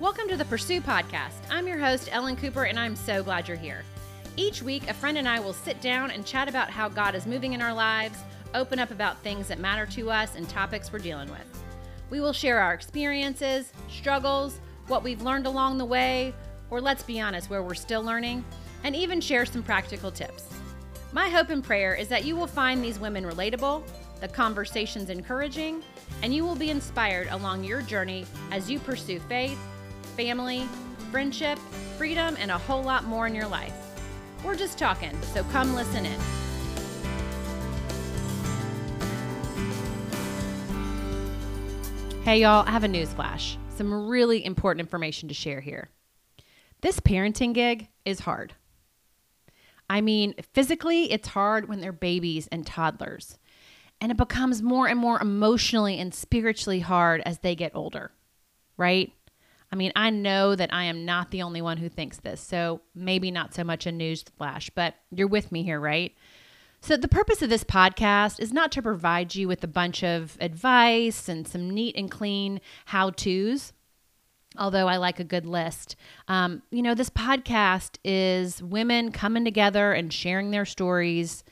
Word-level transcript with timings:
Welcome 0.00 0.28
to 0.28 0.36
the 0.38 0.46
Pursue 0.46 0.80
Podcast. 0.80 1.42
I'm 1.50 1.68
your 1.68 1.76
host, 1.76 2.08
Ellen 2.10 2.34
Cooper, 2.34 2.64
and 2.64 2.80
I'm 2.80 2.96
so 2.96 3.22
glad 3.22 3.46
you're 3.46 3.56
here. 3.58 3.82
Each 4.34 4.62
week, 4.62 4.88
a 4.88 4.94
friend 4.94 5.18
and 5.18 5.28
I 5.28 5.40
will 5.40 5.52
sit 5.52 5.78
down 5.82 6.10
and 6.10 6.24
chat 6.24 6.48
about 6.48 6.70
how 6.70 6.88
God 6.88 7.14
is 7.14 7.26
moving 7.26 7.52
in 7.52 7.60
our 7.60 7.74
lives, 7.74 8.18
open 8.54 8.78
up 8.78 8.92
about 8.92 9.22
things 9.22 9.48
that 9.48 9.58
matter 9.58 9.84
to 9.84 10.10
us, 10.10 10.36
and 10.36 10.48
topics 10.48 10.90
we're 10.90 11.00
dealing 11.00 11.28
with. 11.28 11.64
We 12.08 12.18
will 12.18 12.32
share 12.32 12.60
our 12.60 12.72
experiences, 12.72 13.74
struggles, 13.90 14.58
what 14.86 15.04
we've 15.04 15.20
learned 15.20 15.44
along 15.44 15.76
the 15.76 15.84
way, 15.84 16.32
or 16.70 16.80
let's 16.80 17.02
be 17.02 17.20
honest, 17.20 17.50
where 17.50 17.62
we're 17.62 17.74
still 17.74 18.02
learning, 18.02 18.42
and 18.84 18.96
even 18.96 19.20
share 19.20 19.44
some 19.44 19.62
practical 19.62 20.10
tips. 20.10 20.48
My 21.12 21.28
hope 21.28 21.50
and 21.50 21.62
prayer 21.62 21.94
is 21.94 22.08
that 22.08 22.24
you 22.24 22.36
will 22.36 22.46
find 22.46 22.82
these 22.82 22.98
women 22.98 23.24
relatable, 23.24 23.82
the 24.22 24.28
conversations 24.28 25.10
encouraging, 25.10 25.82
and 26.22 26.34
you 26.34 26.42
will 26.42 26.56
be 26.56 26.70
inspired 26.70 27.28
along 27.32 27.64
your 27.64 27.82
journey 27.82 28.24
as 28.50 28.70
you 28.70 28.78
pursue 28.78 29.20
faith, 29.20 29.58
family, 30.20 30.68
friendship, 31.10 31.58
freedom, 31.96 32.36
and 32.38 32.50
a 32.50 32.58
whole 32.58 32.82
lot 32.82 33.04
more 33.04 33.26
in 33.26 33.34
your 33.34 33.48
life. 33.48 33.72
We're 34.44 34.54
just 34.54 34.76
talking, 34.76 35.18
so 35.32 35.42
come 35.44 35.74
listen 35.74 36.04
in. 36.04 36.20
Hey, 42.22 42.42
y'all, 42.42 42.68
I 42.68 42.70
have 42.70 42.84
a 42.84 42.88
news 42.88 43.10
flash. 43.14 43.56
Some 43.74 44.08
really 44.08 44.44
important 44.44 44.80
information 44.80 45.26
to 45.28 45.34
share 45.34 45.62
here. 45.62 45.88
This 46.82 47.00
parenting 47.00 47.54
gig 47.54 47.88
is 48.04 48.20
hard. 48.20 48.52
I 49.88 50.02
mean, 50.02 50.34
physically, 50.52 51.10
it's 51.10 51.28
hard 51.28 51.66
when 51.66 51.80
they're 51.80 51.92
babies 51.92 52.46
and 52.52 52.66
toddlers. 52.66 53.38
And 54.02 54.12
it 54.12 54.18
becomes 54.18 54.60
more 54.60 54.86
and 54.86 54.98
more 55.00 55.18
emotionally 55.18 55.98
and 55.98 56.14
spiritually 56.14 56.80
hard 56.80 57.22
as 57.24 57.38
they 57.38 57.54
get 57.54 57.74
older, 57.74 58.10
right? 58.76 59.14
I 59.72 59.76
mean, 59.76 59.92
I 59.94 60.10
know 60.10 60.56
that 60.56 60.72
I 60.72 60.84
am 60.84 61.04
not 61.04 61.30
the 61.30 61.42
only 61.42 61.62
one 61.62 61.76
who 61.76 61.88
thinks 61.88 62.18
this, 62.18 62.40
so 62.40 62.80
maybe 62.94 63.30
not 63.30 63.54
so 63.54 63.62
much 63.62 63.86
a 63.86 63.92
news 63.92 64.24
flash, 64.36 64.68
but 64.70 64.94
you're 65.10 65.28
with 65.28 65.52
me 65.52 65.62
here, 65.62 65.78
right? 65.78 66.12
So, 66.82 66.96
the 66.96 67.08
purpose 67.08 67.42
of 67.42 67.50
this 67.50 67.62
podcast 67.62 68.40
is 68.40 68.52
not 68.52 68.72
to 68.72 68.82
provide 68.82 69.34
you 69.34 69.46
with 69.46 69.62
a 69.62 69.68
bunch 69.68 70.02
of 70.02 70.36
advice 70.40 71.28
and 71.28 71.46
some 71.46 71.70
neat 71.70 71.94
and 71.94 72.10
clean 72.10 72.60
how 72.86 73.10
to's, 73.10 73.72
although 74.56 74.88
I 74.88 74.96
like 74.96 75.20
a 75.20 75.24
good 75.24 75.44
list. 75.44 75.94
Um, 76.26 76.62
you 76.70 76.82
know, 76.82 76.94
this 76.94 77.10
podcast 77.10 77.98
is 78.02 78.62
women 78.62 79.12
coming 79.12 79.44
together 79.44 79.92
and 79.92 80.12
sharing 80.12 80.50
their 80.50 80.64
stories, 80.64 81.44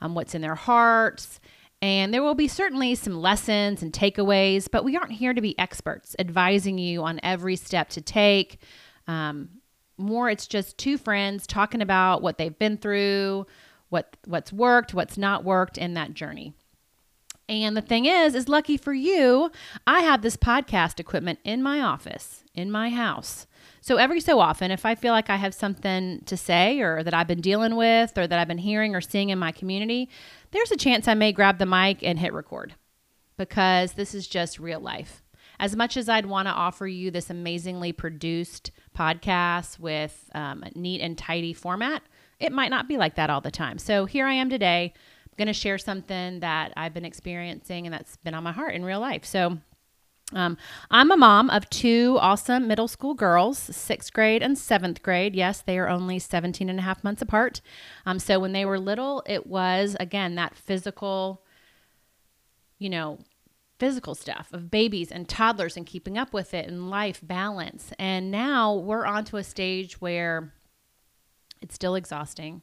um, 0.00 0.14
what's 0.14 0.34
in 0.34 0.40
their 0.40 0.54
hearts. 0.54 1.40
And 1.82 2.12
there 2.12 2.22
will 2.22 2.34
be 2.34 2.48
certainly 2.48 2.94
some 2.94 3.14
lessons 3.14 3.82
and 3.82 3.92
takeaways, 3.92 4.68
but 4.70 4.84
we 4.84 4.96
aren't 4.96 5.12
here 5.12 5.32
to 5.32 5.40
be 5.40 5.58
experts 5.58 6.14
advising 6.18 6.76
you 6.78 7.02
on 7.02 7.20
every 7.22 7.56
step 7.56 7.88
to 7.90 8.02
take. 8.02 8.58
Um, 9.06 9.48
more, 9.96 10.28
it's 10.28 10.46
just 10.46 10.76
two 10.76 10.98
friends 10.98 11.46
talking 11.46 11.80
about 11.80 12.20
what 12.22 12.36
they've 12.36 12.58
been 12.58 12.76
through, 12.76 13.46
what 13.88 14.16
what's 14.26 14.52
worked, 14.52 14.92
what's 14.92 15.16
not 15.16 15.44
worked 15.44 15.78
in 15.78 15.94
that 15.94 16.14
journey. 16.14 16.54
And 17.48 17.76
the 17.76 17.82
thing 17.82 18.06
is, 18.06 18.34
is 18.34 18.48
lucky 18.48 18.76
for 18.76 18.92
you, 18.92 19.50
I 19.86 20.02
have 20.02 20.22
this 20.22 20.36
podcast 20.36 21.00
equipment 21.00 21.40
in 21.44 21.62
my 21.62 21.80
office, 21.80 22.44
in 22.54 22.70
my 22.70 22.90
house. 22.90 23.46
So 23.80 23.96
every 23.96 24.20
so 24.20 24.40
often, 24.40 24.70
if 24.70 24.84
I 24.84 24.94
feel 24.94 25.12
like 25.12 25.30
I 25.30 25.36
have 25.36 25.54
something 25.54 26.22
to 26.26 26.36
say 26.36 26.80
or 26.80 27.02
that 27.02 27.14
I've 27.14 27.26
been 27.26 27.40
dealing 27.40 27.76
with 27.76 28.16
or 28.18 28.26
that 28.26 28.38
I've 28.38 28.48
been 28.48 28.58
hearing 28.58 28.94
or 28.94 29.00
seeing 29.00 29.30
in 29.30 29.38
my 29.38 29.52
community, 29.52 30.08
there's 30.50 30.70
a 30.70 30.76
chance 30.76 31.08
I 31.08 31.14
may 31.14 31.32
grab 31.32 31.58
the 31.58 31.66
mic 31.66 32.02
and 32.02 32.18
hit 32.18 32.32
record 32.32 32.74
because 33.36 33.94
this 33.94 34.14
is 34.14 34.26
just 34.26 34.58
real 34.58 34.80
life. 34.80 35.22
As 35.58 35.76
much 35.76 35.96
as 35.96 36.08
I'd 36.08 36.26
want 36.26 36.46
to 36.46 36.52
offer 36.52 36.86
you 36.86 37.10
this 37.10 37.30
amazingly 37.30 37.92
produced 37.92 38.70
podcast 38.96 39.78
with 39.78 40.30
um, 40.34 40.62
a 40.62 40.70
neat 40.78 41.00
and 41.00 41.16
tidy 41.16 41.52
format, 41.52 42.02
it 42.38 42.52
might 42.52 42.70
not 42.70 42.88
be 42.88 42.96
like 42.96 43.14
that 43.16 43.30
all 43.30 43.40
the 43.40 43.50
time. 43.50 43.78
So 43.78 44.04
here 44.04 44.26
I 44.26 44.34
am 44.34 44.50
today 44.50 44.92
I'm 44.94 45.36
going 45.36 45.46
to 45.46 45.52
share 45.52 45.78
something 45.78 46.40
that 46.40 46.72
I've 46.76 46.92
been 46.94 47.04
experiencing 47.04 47.86
and 47.86 47.94
that's 47.94 48.16
been 48.16 48.34
on 48.34 48.42
my 48.42 48.52
heart 48.52 48.74
in 48.74 48.84
real 48.84 49.00
life. 49.00 49.24
So, 49.24 49.58
um, 50.32 50.56
I'm 50.90 51.10
a 51.10 51.16
mom 51.16 51.50
of 51.50 51.68
two 51.70 52.18
awesome 52.20 52.68
middle 52.68 52.88
school 52.88 53.14
girls, 53.14 53.58
sixth 53.58 54.12
grade 54.12 54.42
and 54.42 54.56
seventh 54.56 55.02
grade. 55.02 55.34
Yes, 55.34 55.62
they 55.62 55.78
are 55.78 55.88
only 55.88 56.18
17 56.18 56.68
and 56.68 56.78
a 56.78 56.82
half 56.82 57.02
months 57.02 57.22
apart. 57.22 57.60
Um, 58.06 58.18
so 58.18 58.38
when 58.38 58.52
they 58.52 58.64
were 58.64 58.78
little, 58.78 59.22
it 59.26 59.46
was, 59.46 59.96
again, 59.98 60.34
that 60.36 60.56
physical, 60.56 61.42
you 62.78 62.90
know, 62.90 63.18
physical 63.78 64.14
stuff 64.14 64.48
of 64.52 64.70
babies 64.70 65.10
and 65.10 65.28
toddlers 65.28 65.76
and 65.76 65.86
keeping 65.86 66.18
up 66.18 66.32
with 66.32 66.52
it 66.54 66.68
and 66.68 66.90
life 66.90 67.20
balance. 67.22 67.92
And 67.98 68.30
now 68.30 68.74
we're 68.74 69.06
on 69.06 69.24
to 69.26 69.38
a 69.38 69.44
stage 69.44 70.00
where 70.00 70.52
it's 71.62 71.74
still 71.74 71.94
exhausting. 71.94 72.62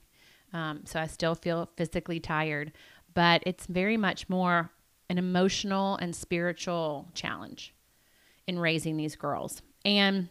Um, 0.54 0.82
so 0.86 1.00
I 1.00 1.08
still 1.08 1.36
feel 1.36 1.70
physically 1.76 2.20
tired, 2.20 2.72
but 3.14 3.44
it's 3.46 3.66
very 3.66 3.98
much 3.98 4.30
more 4.30 4.72
an 5.10 5.18
emotional 5.18 5.96
and 5.98 6.16
spiritual 6.16 7.08
challenge 7.14 7.74
in 8.48 8.60
raising 8.60 8.98
these 8.98 9.16
girls. 9.16 9.62
And 9.86 10.30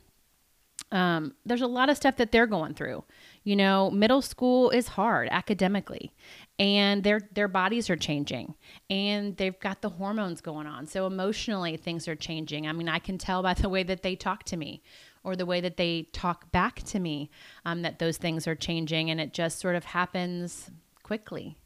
um, 0.92 1.34
there's 1.44 1.62
a 1.62 1.66
lot 1.66 1.88
of 1.88 1.96
stuff 1.96 2.16
that 2.16 2.30
they're 2.30 2.46
going 2.46 2.74
through. 2.74 3.04
You 3.42 3.56
know, 3.56 3.90
middle 3.90 4.22
school 4.22 4.70
is 4.70 4.88
hard 4.88 5.28
academically, 5.30 6.12
and 6.58 7.02
their 7.02 7.20
their 7.32 7.48
bodies 7.48 7.90
are 7.90 7.96
changing, 7.96 8.54
and 8.88 9.36
they've 9.36 9.58
got 9.58 9.82
the 9.82 9.88
hormones 9.88 10.40
going 10.40 10.66
on. 10.66 10.86
So 10.86 11.06
emotionally, 11.06 11.76
things 11.76 12.06
are 12.06 12.14
changing. 12.14 12.68
I 12.68 12.72
mean, 12.72 12.88
I 12.88 12.98
can 12.98 13.18
tell 13.18 13.42
by 13.42 13.54
the 13.54 13.68
way 13.68 13.82
that 13.82 14.02
they 14.02 14.14
talk 14.14 14.44
to 14.44 14.56
me 14.56 14.82
or 15.24 15.34
the 15.34 15.46
way 15.46 15.60
that 15.60 15.76
they 15.76 16.08
talk 16.12 16.52
back 16.52 16.82
to 16.84 17.00
me 17.00 17.30
um, 17.64 17.82
that 17.82 17.98
those 17.98 18.16
things 18.16 18.46
are 18.46 18.54
changing 18.54 19.10
and 19.10 19.20
it 19.20 19.32
just 19.32 19.58
sort 19.58 19.74
of 19.74 19.84
happens 19.84 20.70
quickly 21.02 21.56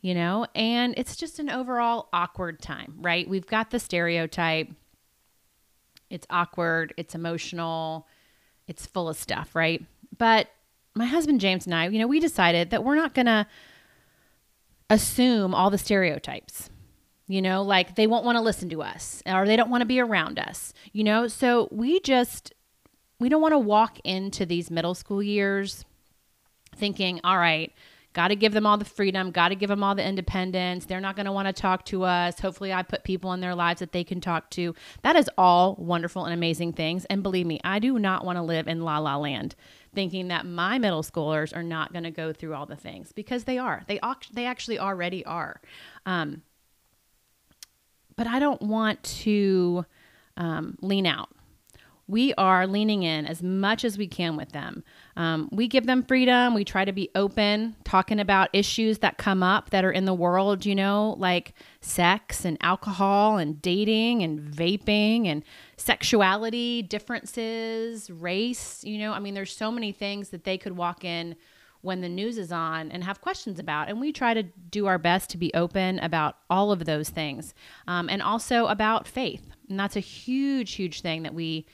you 0.00 0.14
know? 0.14 0.46
And 0.54 0.94
it's 0.96 1.16
just 1.16 1.38
an 1.38 1.50
overall 1.50 2.08
awkward 2.12 2.60
time 2.60 2.94
right? 2.98 3.28
We've 3.28 3.46
got 3.46 3.70
the 3.70 3.78
stereotype. 3.78 4.68
It's 6.08 6.26
awkward. 6.30 6.94
It's 6.96 7.14
emotional. 7.14 8.06
It's 8.66 8.86
full 8.86 9.08
of 9.08 9.16
stuff 9.16 9.54
right? 9.54 9.84
But 10.16 10.48
my 10.92 11.06
husband 11.06 11.40
james 11.40 11.66
and 11.66 11.74
i 11.74 11.86
you 11.86 12.00
know 12.00 12.08
we 12.08 12.18
decided 12.18 12.70
that 12.70 12.82
we're 12.82 12.96
not 12.96 13.14
gonna 13.14 13.46
assume 14.90 15.54
all 15.54 15.70
the 15.70 15.78
stereotypes 15.78 16.68
you 17.28 17.40
know? 17.40 17.62
Like 17.62 17.94
they 17.94 18.08
won't 18.08 18.24
want 18.24 18.36
to 18.36 18.42
listen 18.42 18.68
to 18.70 18.82
us 18.82 19.22
or 19.24 19.46
they 19.46 19.54
don't 19.54 19.70
want 19.70 19.82
to 19.82 19.86
be 19.86 20.00
around 20.00 20.38
us 20.40 20.74
you 20.92 21.04
know? 21.04 21.28
So 21.28 21.68
we 21.70 22.00
just 22.00 22.52
we 23.20 23.28
don't 23.28 23.42
want 23.42 23.52
to 23.52 23.58
walk 23.58 23.98
into 24.02 24.44
these 24.46 24.70
middle 24.70 24.94
school 24.94 25.22
years 25.22 25.84
thinking, 26.74 27.20
all 27.22 27.36
right, 27.38 27.72
got 28.12 28.28
to 28.28 28.36
give 28.36 28.52
them 28.52 28.66
all 28.66 28.76
the 28.76 28.84
freedom, 28.84 29.30
got 29.30 29.48
to 29.48 29.54
give 29.54 29.68
them 29.68 29.82
all 29.82 29.94
the 29.94 30.06
independence. 30.06 30.86
They're 30.86 31.00
not 31.00 31.16
going 31.16 31.26
to 31.26 31.32
want 31.32 31.46
to 31.46 31.52
talk 31.52 31.84
to 31.86 32.04
us. 32.04 32.40
Hopefully, 32.40 32.72
I 32.72 32.82
put 32.82 33.04
people 33.04 33.32
in 33.32 33.40
their 33.40 33.54
lives 33.54 33.80
that 33.80 33.92
they 33.92 34.04
can 34.04 34.20
talk 34.20 34.50
to. 34.50 34.74
That 35.02 35.16
is 35.16 35.30
all 35.38 35.76
wonderful 35.76 36.24
and 36.24 36.34
amazing 36.34 36.72
things. 36.72 37.04
And 37.06 37.22
believe 37.22 37.46
me, 37.46 37.60
I 37.64 37.78
do 37.78 37.98
not 37.98 38.24
want 38.24 38.36
to 38.36 38.42
live 38.42 38.68
in 38.68 38.82
la 38.82 38.98
la 38.98 39.16
land 39.16 39.54
thinking 39.94 40.28
that 40.28 40.46
my 40.46 40.78
middle 40.78 41.02
schoolers 41.02 41.54
are 41.54 41.62
not 41.62 41.92
going 41.92 42.04
to 42.04 42.10
go 42.10 42.32
through 42.32 42.54
all 42.54 42.66
the 42.66 42.76
things 42.76 43.12
because 43.12 43.44
they 43.44 43.58
are. 43.58 43.82
They, 43.88 43.98
they 44.32 44.46
actually 44.46 44.78
already 44.78 45.24
are. 45.24 45.60
Um, 46.06 46.42
but 48.16 48.26
I 48.26 48.38
don't 48.38 48.62
want 48.62 49.02
to 49.02 49.84
um, 50.36 50.76
lean 50.80 51.06
out 51.06 51.30
we 52.10 52.34
are 52.34 52.66
leaning 52.66 53.04
in 53.04 53.24
as 53.24 53.42
much 53.42 53.84
as 53.84 53.96
we 53.96 54.08
can 54.08 54.36
with 54.36 54.50
them. 54.50 54.82
Um, 55.16 55.48
we 55.52 55.68
give 55.68 55.86
them 55.86 56.02
freedom. 56.02 56.54
We 56.54 56.64
try 56.64 56.84
to 56.84 56.92
be 56.92 57.08
open, 57.14 57.76
talking 57.84 58.18
about 58.18 58.50
issues 58.52 58.98
that 58.98 59.16
come 59.16 59.42
up 59.42 59.70
that 59.70 59.84
are 59.84 59.92
in 59.92 60.06
the 60.06 60.14
world, 60.14 60.66
you 60.66 60.74
know, 60.74 61.14
like 61.18 61.54
sex 61.80 62.44
and 62.44 62.58
alcohol 62.62 63.38
and 63.38 63.62
dating 63.62 64.22
and 64.22 64.40
vaping 64.40 65.26
and 65.26 65.44
sexuality 65.76 66.82
differences, 66.82 68.10
race. 68.10 68.82
You 68.82 68.98
know, 68.98 69.12
I 69.12 69.20
mean, 69.20 69.34
there's 69.34 69.56
so 69.56 69.70
many 69.70 69.92
things 69.92 70.30
that 70.30 70.42
they 70.42 70.58
could 70.58 70.76
walk 70.76 71.04
in 71.04 71.36
when 71.82 72.00
the 72.00 72.08
news 72.08 72.36
is 72.36 72.52
on 72.52 72.90
and 72.90 73.04
have 73.04 73.20
questions 73.20 73.58
about. 73.58 73.88
And 73.88 74.00
we 74.00 74.12
try 74.12 74.34
to 74.34 74.42
do 74.42 74.86
our 74.86 74.98
best 74.98 75.30
to 75.30 75.38
be 75.38 75.54
open 75.54 75.98
about 76.00 76.36
all 76.50 76.72
of 76.72 76.84
those 76.84 77.08
things 77.08 77.54
um, 77.86 78.08
and 78.08 78.20
also 78.20 78.66
about 78.66 79.06
faith. 79.06 79.50
And 79.68 79.78
that's 79.78 79.96
a 79.96 80.00
huge, 80.00 80.72
huge 80.72 81.00
thing 81.00 81.22
that 81.22 81.32
we 81.32 81.66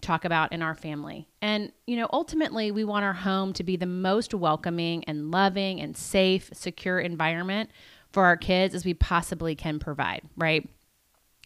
talk 0.00 0.24
about 0.24 0.52
in 0.52 0.62
our 0.62 0.74
family. 0.74 1.28
And, 1.40 1.72
you 1.86 1.96
know, 1.96 2.08
ultimately, 2.12 2.70
we 2.70 2.84
want 2.84 3.04
our 3.04 3.12
home 3.12 3.52
to 3.54 3.64
be 3.64 3.76
the 3.76 3.86
most 3.86 4.34
welcoming 4.34 5.04
and 5.04 5.30
loving 5.30 5.80
and 5.80 5.96
safe, 5.96 6.50
secure 6.52 6.98
environment 6.98 7.70
for 8.12 8.24
our 8.24 8.36
kids 8.36 8.74
as 8.74 8.84
we 8.84 8.94
possibly 8.94 9.54
can 9.54 9.78
provide, 9.78 10.22
right? 10.36 10.68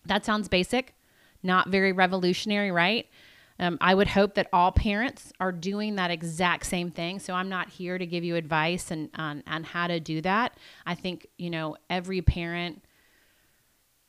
That 0.06 0.24
sounds 0.24 0.48
basic, 0.48 0.94
not 1.42 1.68
very 1.68 1.92
revolutionary, 1.92 2.70
right? 2.70 3.06
Um, 3.58 3.78
I 3.80 3.94
would 3.94 4.08
hope 4.08 4.34
that 4.34 4.48
all 4.52 4.72
parents 4.72 5.32
are 5.38 5.52
doing 5.52 5.96
that 5.96 6.10
exact 6.10 6.66
same 6.66 6.90
thing. 6.90 7.20
So 7.20 7.34
I'm 7.34 7.48
not 7.48 7.68
here 7.68 7.98
to 7.98 8.06
give 8.06 8.24
you 8.24 8.34
advice 8.36 8.90
and 8.90 9.10
on, 9.14 9.44
on 9.46 9.62
how 9.62 9.86
to 9.86 10.00
do 10.00 10.20
that. 10.22 10.58
I 10.84 10.94
think, 10.94 11.28
you 11.38 11.50
know, 11.50 11.76
every 11.88 12.20
parent 12.20 12.82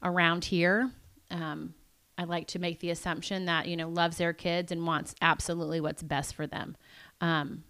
around 0.01 0.45
here 0.45 0.92
um, 1.30 1.74
I 2.18 2.24
like 2.24 2.48
to 2.48 2.60
make 2.60 2.80
the 2.80 2.92
assumption 2.92 3.46
that, 3.46 3.68
you 3.68 3.76
know, 3.76 3.90
loves 3.90 4.18
their 4.18 4.34
kids 4.34 4.72
and 4.72 4.86
wants 4.86 5.16
absolutely 5.22 5.82
what's 5.82 6.02
best 6.02 6.34
for 6.34 6.48
them. 6.48 6.78
Um, 7.22 7.64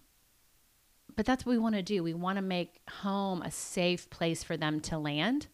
but 1.16 1.26
that's 1.26 1.44
what 1.44 1.52
we 1.52 1.58
want 1.58 1.74
to 1.74 1.82
do. 1.82 2.02
We 2.02 2.14
want 2.14 2.36
to 2.36 2.42
make 2.42 2.80
home 2.88 3.42
a 3.42 3.50
safe 3.50 4.08
place 4.10 4.44
for 4.44 4.56
them 4.56 4.80
to 4.80 4.98
land. 4.98 5.48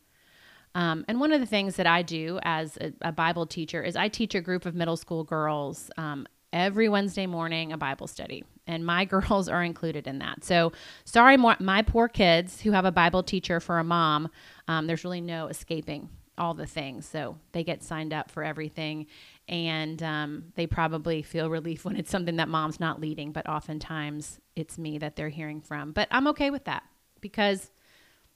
Um, 0.74 1.04
and 1.08 1.20
one 1.20 1.32
of 1.32 1.40
the 1.40 1.46
things 1.46 1.76
that 1.76 1.86
I 1.86 2.02
do 2.02 2.38
as 2.42 2.76
a, 2.78 2.92
a, 3.02 3.12
Bible 3.12 3.46
teacher 3.46 3.82
is 3.82 3.94
I 3.94 4.08
teach 4.08 4.34
a 4.34 4.40
group 4.40 4.64
of 4.64 4.74
middle 4.74 4.96
school 4.96 5.22
girls 5.22 5.90
um, 5.98 6.26
every 6.50 6.88
Wednesday 6.88 7.26
morning 7.26 7.72
a 7.72 7.76
Bible 7.76 8.06
study. 8.06 8.44
And 8.66 8.84
my 8.84 9.04
girls 9.06 9.48
are 9.48 9.62
included 9.62 10.06
in 10.06 10.18
that. 10.20 10.44
So, 10.44 10.72
sorry, 11.04 11.36
my 11.36 11.82
poor 11.82 12.08
kids 12.08 12.62
who 12.62 12.72
have 12.72 12.86
a 12.86 12.92
Bible 12.92 13.22
teacher 13.22 13.60
for 13.60 13.78
a 13.78 13.84
mom, 13.84 14.30
um, 14.66 14.86
there's 14.86 15.04
really 15.04 15.20
no 15.20 15.48
escaping 15.48 16.08
all 16.38 16.54
the 16.54 16.66
things. 16.66 17.06
So 17.06 17.38
they 17.52 17.64
get 17.64 17.82
signed 17.82 18.12
up 18.12 18.30
for 18.30 18.42
everything. 18.42 19.06
And 19.48 20.02
um, 20.02 20.44
they 20.54 20.66
probably 20.66 21.22
feel 21.22 21.50
relief 21.50 21.84
when 21.84 21.96
it's 21.96 22.10
something 22.10 22.36
that 22.36 22.48
mom's 22.48 22.80
not 22.80 23.00
leading, 23.00 23.32
but 23.32 23.48
oftentimes 23.48 24.40
it's 24.56 24.78
me 24.78 24.98
that 24.98 25.16
they're 25.16 25.28
hearing 25.28 25.60
from. 25.60 25.92
But 25.92 26.08
I'm 26.10 26.26
okay 26.28 26.50
with 26.50 26.64
that 26.64 26.84
because, 27.20 27.70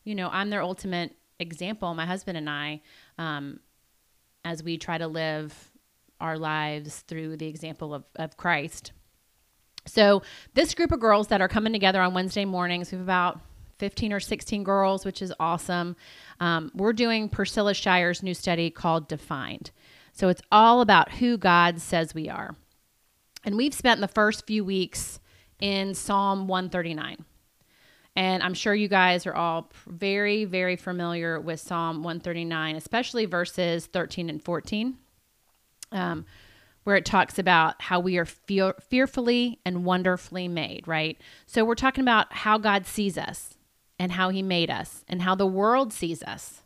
you 0.04 0.14
know, 0.14 0.28
I'm 0.31 0.50
their 0.50 0.62
ultimate 0.62 1.16
example, 1.38 1.94
my 1.94 2.06
husband 2.06 2.37
and 2.37 2.50
I, 2.50 2.82
um, 3.19 3.60
as 4.44 4.62
we 4.62 4.78
try 4.78 4.98
to 4.98 5.08
live 5.08 5.72
our 6.20 6.38
lives 6.38 7.00
through 7.00 7.37
the 7.37 7.46
example 7.46 7.94
of, 7.94 8.04
of 8.16 8.37
Christ. 8.37 8.93
So, 9.87 10.22
this 10.54 10.75
group 10.75 10.93
of 10.93 11.00
girls 11.00 11.28
that 11.28 11.40
are 11.40 11.48
coming 11.48 11.72
together 11.72 12.00
on 12.00 12.14
Wednesday 12.14 12.44
mornings, 12.44 12.90
we 12.90 12.96
have 12.96 13.06
about 13.06 13.40
15 13.78 14.12
or 14.12 14.20
16 14.20 14.64
girls, 14.64 15.05
which 15.05 15.23
is 15.23 15.32
awesome. 15.38 15.96
Um, 16.40 16.70
we're 16.75 16.93
doing 16.93 17.28
Priscilla 17.28 17.75
Shirer's 17.75 18.23
new 18.23 18.34
study 18.34 18.70
called 18.70 19.08
Defined. 19.08 19.70
So 20.12 20.28
it's 20.28 20.43
all 20.50 20.81
about 20.81 21.12
who 21.12 21.37
God 21.37 21.81
says 21.81 22.14
we 22.14 22.28
are. 22.28 22.56
And 23.44 23.56
we've 23.56 23.75
spent 23.75 24.00
the 24.00 24.08
first 24.08 24.46
few 24.46 24.64
weeks 24.64 25.20
in 25.61 25.94
Psalm 25.94 26.49
139. 26.49 27.25
And 28.17 28.43
I'm 28.43 28.55
sure 28.55 28.75
you 28.75 28.88
guys 28.88 29.26
are 29.26 29.34
all 29.34 29.70
very, 29.87 30.46
very 30.46 30.76
familiar 30.76 31.38
with 31.38 31.61
Psalm 31.61 32.02
139, 32.02 32.76
especially 32.76 33.26
verses 33.26 33.87
13 33.87 34.31
and 34.31 34.43
14, 34.43 34.96
um, 35.93 36.25
where 36.84 36.96
it 36.96 37.05
talks 37.05 37.38
about 37.38 37.81
how 37.82 38.00
we 38.00 38.17
are 38.17 38.25
fear- 38.25 38.75
fearfully 38.88 39.61
and 39.67 39.84
wonderfully 39.84 40.49
made, 40.49 40.88
right? 40.88 41.20
So 41.44 41.62
we're 41.62 41.75
talking 41.75 42.02
about 42.02 42.32
how 42.32 42.56
God 42.56 42.87
sees 42.87 43.19
us 43.19 43.56
and 43.98 44.12
how 44.12 44.31
he 44.31 44.43
made 44.43 44.70
us 44.70 45.04
and 45.08 45.22
how 45.22 45.34
the 45.34 45.46
world 45.46 45.93
sees 45.93 46.22
us. 46.22 46.62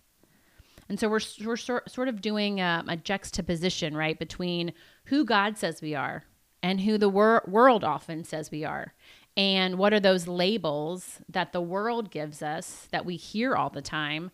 And 0.88 0.98
so 0.98 1.08
we're, 1.08 1.20
we're 1.44 1.56
sort 1.56 2.08
of 2.08 2.20
doing 2.20 2.60
a, 2.60 2.84
a 2.88 2.96
juxtaposition, 2.96 3.96
right, 3.96 4.18
between 4.18 4.72
who 5.04 5.24
God 5.24 5.56
says 5.56 5.80
we 5.80 5.94
are 5.94 6.24
and 6.62 6.80
who 6.80 6.98
the 6.98 7.08
wor- 7.08 7.44
world 7.46 7.84
often 7.84 8.24
says 8.24 8.50
we 8.50 8.64
are. 8.64 8.92
And 9.36 9.78
what 9.78 9.94
are 9.94 10.00
those 10.00 10.26
labels 10.26 11.20
that 11.28 11.52
the 11.52 11.60
world 11.60 12.10
gives 12.10 12.42
us 12.42 12.88
that 12.90 13.06
we 13.06 13.16
hear 13.16 13.54
all 13.54 13.70
the 13.70 13.82
time? 13.82 14.32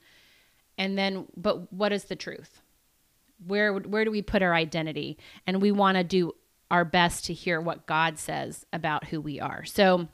And 0.78 0.96
then, 0.96 1.26
but 1.36 1.72
what 1.72 1.92
is 1.92 2.04
the 2.04 2.16
truth? 2.16 2.62
Where, 3.46 3.74
where 3.74 4.06
do 4.06 4.10
we 4.10 4.22
put 4.22 4.42
our 4.42 4.54
identity? 4.54 5.18
And 5.46 5.60
we 5.60 5.72
want 5.72 5.98
to 5.98 6.04
do 6.04 6.32
our 6.70 6.84
best 6.84 7.26
to 7.26 7.34
hear 7.34 7.60
what 7.60 7.86
God 7.86 8.18
says 8.18 8.64
about 8.72 9.04
who 9.04 9.20
we 9.20 9.40
are. 9.40 9.64
So, 9.64 10.08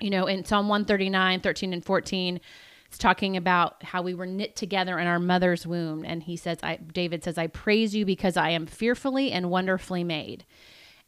you 0.00 0.10
know, 0.10 0.26
in 0.26 0.44
Psalm 0.44 0.68
139, 0.68 1.40
13 1.40 1.72
and 1.72 1.84
14, 1.84 2.40
it's 2.86 2.98
talking 2.98 3.36
about 3.36 3.82
how 3.82 4.02
we 4.02 4.14
were 4.14 4.26
knit 4.26 4.56
together 4.56 4.98
in 4.98 5.06
our 5.06 5.18
mother's 5.18 5.66
womb. 5.66 6.04
And 6.04 6.22
he 6.22 6.36
says, 6.36 6.58
I, 6.62 6.76
David 6.76 7.24
says, 7.24 7.38
I 7.38 7.48
praise 7.48 7.94
you 7.94 8.04
because 8.04 8.36
I 8.36 8.50
am 8.50 8.66
fearfully 8.66 9.32
and 9.32 9.50
wonderfully 9.50 10.04
made. 10.04 10.44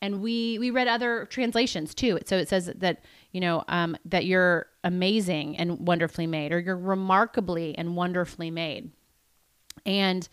And 0.03 0.21
we, 0.21 0.59
we 0.59 0.71
read 0.71 0.89
other 0.89 1.27
translations 1.27 1.95
too. 1.95 2.19
So 2.27 2.37
it 2.37 2.49
says 2.49 2.71
that, 2.77 3.05
you 3.33 3.41
know, 3.41 3.65
um, 3.69 3.97
that 4.05 4.27
you're 4.27 4.67
amazing 4.85 5.57
and 5.57 5.87
wonderfully 5.87 6.27
made, 6.27 6.53
or 6.53 6.59
you're 6.59 6.77
remarkably 6.77 7.77
and 7.79 7.97
wonderfully 7.97 8.51
made. 8.51 8.91
And 9.85 10.29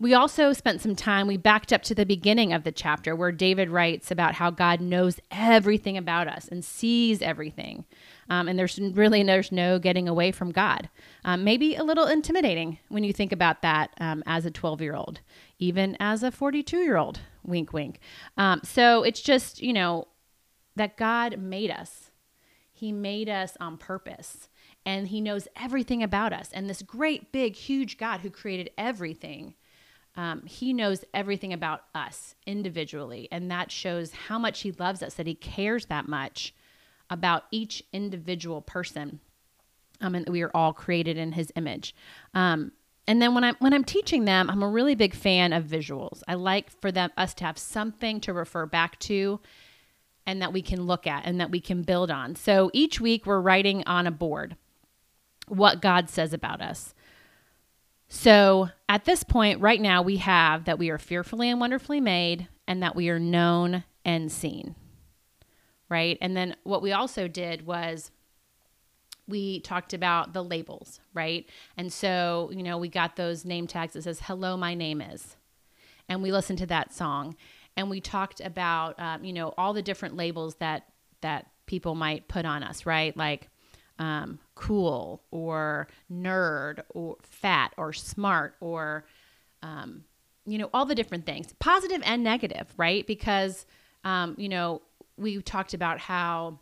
we 0.00 0.14
also 0.14 0.52
spent 0.52 0.80
some 0.80 0.94
time, 0.94 1.26
we 1.26 1.36
backed 1.36 1.72
up 1.72 1.82
to 1.82 1.94
the 1.94 2.06
beginning 2.06 2.52
of 2.52 2.62
the 2.62 2.70
chapter 2.70 3.16
where 3.16 3.32
David 3.32 3.68
writes 3.68 4.10
about 4.10 4.34
how 4.34 4.50
God 4.50 4.80
knows 4.80 5.18
everything 5.30 5.96
about 5.96 6.28
us 6.28 6.46
and 6.46 6.64
sees 6.64 7.20
everything. 7.20 7.84
Um, 8.30 8.46
and 8.46 8.58
there's 8.58 8.78
really 8.78 9.22
there's 9.24 9.50
no 9.50 9.78
getting 9.78 10.08
away 10.08 10.30
from 10.30 10.52
God. 10.52 10.88
Um, 11.24 11.42
maybe 11.42 11.74
a 11.74 11.82
little 11.82 12.06
intimidating 12.06 12.78
when 12.88 13.02
you 13.02 13.12
think 13.12 13.32
about 13.32 13.62
that 13.62 13.90
um, 13.98 14.22
as 14.24 14.46
a 14.46 14.50
12 14.50 14.80
year 14.80 14.94
old, 14.94 15.20
even 15.58 15.96
as 15.98 16.22
a 16.22 16.30
42 16.30 16.78
year 16.78 16.96
old. 16.96 17.20
Wink, 17.42 17.72
wink. 17.72 17.98
Um, 18.36 18.60
so 18.62 19.02
it's 19.02 19.20
just, 19.20 19.62
you 19.62 19.72
know, 19.72 20.06
that 20.76 20.96
God 20.96 21.38
made 21.38 21.70
us. 21.70 22.10
He 22.72 22.92
made 22.92 23.28
us 23.28 23.56
on 23.58 23.78
purpose 23.78 24.48
and 24.86 25.08
he 25.08 25.20
knows 25.20 25.48
everything 25.56 26.02
about 26.02 26.32
us. 26.32 26.50
And 26.52 26.70
this 26.70 26.82
great, 26.82 27.32
big, 27.32 27.56
huge 27.56 27.98
God 27.98 28.20
who 28.20 28.30
created 28.30 28.70
everything 28.78 29.54
um, 30.18 30.42
he 30.46 30.72
knows 30.72 31.04
everything 31.14 31.52
about 31.52 31.82
us 31.94 32.34
individually. 32.44 33.28
And 33.30 33.48
that 33.52 33.70
shows 33.70 34.10
how 34.10 34.36
much 34.36 34.62
he 34.62 34.72
loves 34.72 35.00
us, 35.00 35.14
that 35.14 35.28
he 35.28 35.36
cares 35.36 35.86
that 35.86 36.08
much 36.08 36.52
about 37.08 37.44
each 37.52 37.84
individual 37.92 38.60
person. 38.60 39.20
Um, 40.00 40.16
and 40.16 40.28
we 40.28 40.42
are 40.42 40.50
all 40.52 40.72
created 40.72 41.18
in 41.18 41.32
his 41.32 41.52
image. 41.54 41.94
Um, 42.34 42.72
and 43.06 43.22
then 43.22 43.32
when 43.32 43.44
I'm 43.44 43.54
when 43.60 43.72
I'm 43.72 43.84
teaching 43.84 44.24
them, 44.24 44.50
I'm 44.50 44.62
a 44.62 44.68
really 44.68 44.96
big 44.96 45.14
fan 45.14 45.52
of 45.52 45.64
visuals. 45.64 46.22
I 46.26 46.34
like 46.34 46.68
for 46.80 46.90
them 46.90 47.10
us 47.16 47.32
to 47.34 47.44
have 47.44 47.56
something 47.56 48.20
to 48.22 48.32
refer 48.32 48.66
back 48.66 48.98
to 49.00 49.38
and 50.26 50.42
that 50.42 50.52
we 50.52 50.62
can 50.62 50.82
look 50.82 51.06
at 51.06 51.26
and 51.26 51.40
that 51.40 51.52
we 51.52 51.60
can 51.60 51.82
build 51.82 52.10
on. 52.10 52.34
So 52.34 52.70
each 52.74 53.00
week 53.00 53.24
we're 53.24 53.40
writing 53.40 53.84
on 53.86 54.06
a 54.08 54.10
board 54.10 54.56
what 55.46 55.80
God 55.80 56.10
says 56.10 56.32
about 56.32 56.60
us. 56.60 56.92
So 58.08 58.70
at 58.88 59.04
this 59.04 59.22
point, 59.22 59.60
right 59.60 59.80
now, 59.80 60.02
we 60.02 60.16
have 60.16 60.64
that 60.64 60.78
we 60.78 60.90
are 60.90 60.98
fearfully 60.98 61.50
and 61.50 61.60
wonderfully 61.60 62.00
made 62.00 62.48
and 62.66 62.82
that 62.82 62.96
we 62.96 63.08
are 63.10 63.18
known 63.18 63.84
and 64.04 64.32
seen. 64.32 64.74
Right. 65.90 66.18
And 66.20 66.36
then 66.36 66.56
what 66.64 66.82
we 66.82 66.92
also 66.92 67.28
did 67.28 67.66
was 67.66 68.10
we 69.26 69.60
talked 69.60 69.92
about 69.92 70.32
the 70.32 70.42
labels, 70.42 71.00
right? 71.12 71.48
And 71.76 71.92
so, 71.92 72.50
you 72.52 72.62
know, 72.62 72.78
we 72.78 72.88
got 72.88 73.16
those 73.16 73.44
name 73.44 73.66
tags 73.66 73.92
that 73.92 74.02
says, 74.02 74.20
Hello, 74.24 74.56
my 74.56 74.74
name 74.74 75.00
is. 75.00 75.36
And 76.08 76.22
we 76.22 76.32
listened 76.32 76.58
to 76.60 76.66
that 76.66 76.94
song. 76.94 77.36
And 77.76 77.90
we 77.90 78.00
talked 78.00 78.40
about, 78.40 78.98
um, 78.98 79.24
you 79.24 79.32
know, 79.32 79.54
all 79.56 79.72
the 79.72 79.82
different 79.82 80.16
labels 80.16 80.56
that 80.56 80.84
that 81.20 81.46
people 81.66 81.94
might 81.94 82.28
put 82.28 82.46
on 82.46 82.62
us, 82.62 82.86
right? 82.86 83.16
Like, 83.16 83.50
um, 83.98 84.38
cool 84.54 85.22
or 85.30 85.88
nerd 86.10 86.82
or 86.90 87.16
fat 87.22 87.72
or 87.76 87.92
smart 87.92 88.54
or 88.60 89.04
um, 89.62 90.04
you 90.46 90.58
know 90.58 90.70
all 90.72 90.84
the 90.84 90.94
different 90.94 91.26
things 91.26 91.52
positive 91.58 92.02
and 92.04 92.22
negative 92.22 92.72
right? 92.76 93.06
Because 93.06 93.66
um, 94.04 94.34
you 94.38 94.48
know 94.48 94.82
we 95.16 95.42
talked 95.42 95.74
about 95.74 95.98
how 95.98 96.58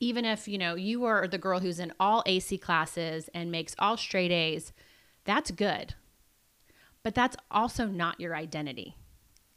even 0.00 0.24
if 0.24 0.48
you 0.48 0.58
know 0.58 0.74
you 0.74 1.04
are 1.04 1.28
the 1.28 1.38
girl 1.38 1.60
who's 1.60 1.78
in 1.78 1.92
all 2.00 2.22
ac 2.26 2.58
classes 2.58 3.28
and 3.34 3.50
makes 3.50 3.74
all 3.78 3.96
straight 3.96 4.32
a's 4.32 4.72
that's 5.24 5.50
good. 5.50 5.94
But 7.02 7.14
that's 7.14 7.36
also 7.50 7.86
not 7.86 8.20
your 8.20 8.34
identity. 8.34 8.96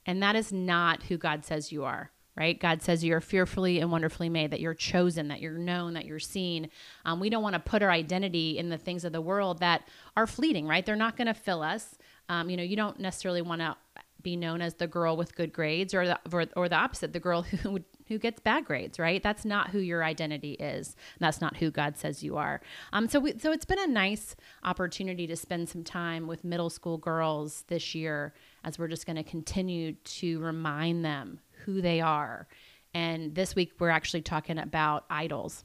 And 0.06 0.22
that 0.22 0.36
is 0.36 0.52
not 0.52 1.04
who 1.04 1.18
god 1.18 1.46
says 1.46 1.72
you 1.72 1.84
are 1.86 2.12
right? 2.36 2.60
God 2.60 2.82
says 2.82 3.04
you're 3.04 3.22
fearfully 3.22 3.80
and 3.80 3.92
wonderfully 3.92 4.30
made, 4.30 4.52
that 4.52 4.60
you're 4.60 4.74
chosen, 4.74 5.28
that 5.28 5.42
you're 5.42 5.58
known, 5.58 5.94
that 5.94 6.06
you're 6.06 6.20
seen. 6.20 6.70
Um, 7.06 7.20
we 7.20 7.30
don't 7.30 7.44
want 7.44 7.54
to 7.54 7.60
put 7.60 7.84
our 7.84 7.92
identity 7.92 8.58
in 8.58 8.70
the 8.70 8.78
things 8.78 9.06
of 9.06 9.12
the 9.12 9.22
world 9.22 9.60
that 9.60 9.88
are 10.18 10.28
fleeting, 10.28 10.68
right? 10.68 10.86
They're 10.86 10.96
not 10.96 11.16
going 11.16 11.28
to 11.28 11.34
fill 11.34 11.62
us. 11.62 11.96
Um, 12.30 12.50
you 12.50 12.58
know, 12.58 12.64
you 12.64 12.76
don't 12.76 13.00
necessarily 13.00 13.42
want 13.42 13.62
to 13.62 13.76
be 14.24 14.36
known 14.36 14.62
as 14.62 14.76
the 14.76 14.88
girl 14.88 15.18
with 15.18 15.36
good 15.36 15.52
grades 15.52 15.94
or 15.94 16.08
the, 16.08 16.20
or, 16.32 16.46
or 16.56 16.70
the 16.70 16.76
opposite, 16.76 17.14
the 17.14 17.20
girl 17.20 17.42
who 17.64 17.80
who 18.08 18.18
gets 18.18 18.40
bad 18.40 18.66
grades, 18.66 19.00
right? 19.00 19.24
That's 19.24 19.46
not 19.46 19.70
who 19.70 19.80
your 19.80 20.04
identity 20.04 20.54
is. 20.54 20.96
That's 21.20 21.42
not 21.42 21.58
who 21.58 21.72
God 21.72 21.98
says 21.98 22.24
you 22.24 22.38
are. 22.38 22.62
Um, 22.92 23.08
so 23.08 23.20
we, 23.20 23.38
so 23.40 23.52
it's 23.52 23.66
been 23.66 23.80
a 23.80 23.88
nice 23.88 24.36
opportunity 24.64 25.26
to 25.28 25.36
spend 25.36 25.70
some 25.70 25.84
time 25.84 26.28
with 26.28 26.44
middle 26.44 26.70
school 26.70 26.98
girls 26.98 27.64
this 27.68 27.96
year 27.96 28.34
as 28.64 28.78
we're 28.78 28.88
just 28.88 29.06
going 29.06 29.16
to 29.16 29.24
continue 29.24 29.94
to 29.94 30.40
remind 30.40 31.06
them 31.06 31.40
who 31.66 31.82
they 31.82 32.02
are. 32.02 32.48
And 32.94 33.34
this 33.36 33.56
week, 33.56 33.74
we're 33.80 33.90
actually 33.90 34.22
talking 34.22 34.58
about 34.58 35.06
idols. 35.10 35.64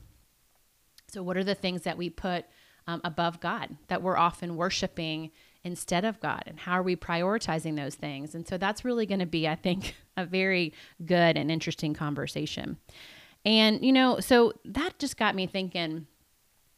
So, 1.08 1.22
what 1.22 1.36
are 1.36 1.44
the 1.44 1.54
things 1.54 1.82
that 1.82 1.98
we 1.98 2.10
put 2.10 2.46
um, 2.86 3.00
above 3.04 3.40
God 3.40 3.76
that 3.88 4.02
we're 4.02 4.16
often 4.16 4.56
worshiping 4.56 5.30
instead 5.62 6.04
of 6.04 6.20
God? 6.20 6.44
And 6.46 6.58
how 6.58 6.72
are 6.72 6.82
we 6.82 6.96
prioritizing 6.96 7.76
those 7.76 7.94
things? 7.94 8.34
And 8.34 8.46
so, 8.46 8.56
that's 8.56 8.84
really 8.84 9.06
going 9.06 9.20
to 9.20 9.26
be, 9.26 9.46
I 9.46 9.56
think, 9.56 9.94
a 10.16 10.24
very 10.24 10.72
good 11.04 11.36
and 11.36 11.50
interesting 11.50 11.94
conversation. 11.94 12.78
And, 13.44 13.84
you 13.84 13.92
know, 13.92 14.20
so 14.20 14.52
that 14.64 14.98
just 14.98 15.16
got 15.16 15.34
me 15.34 15.46
thinking 15.46 16.06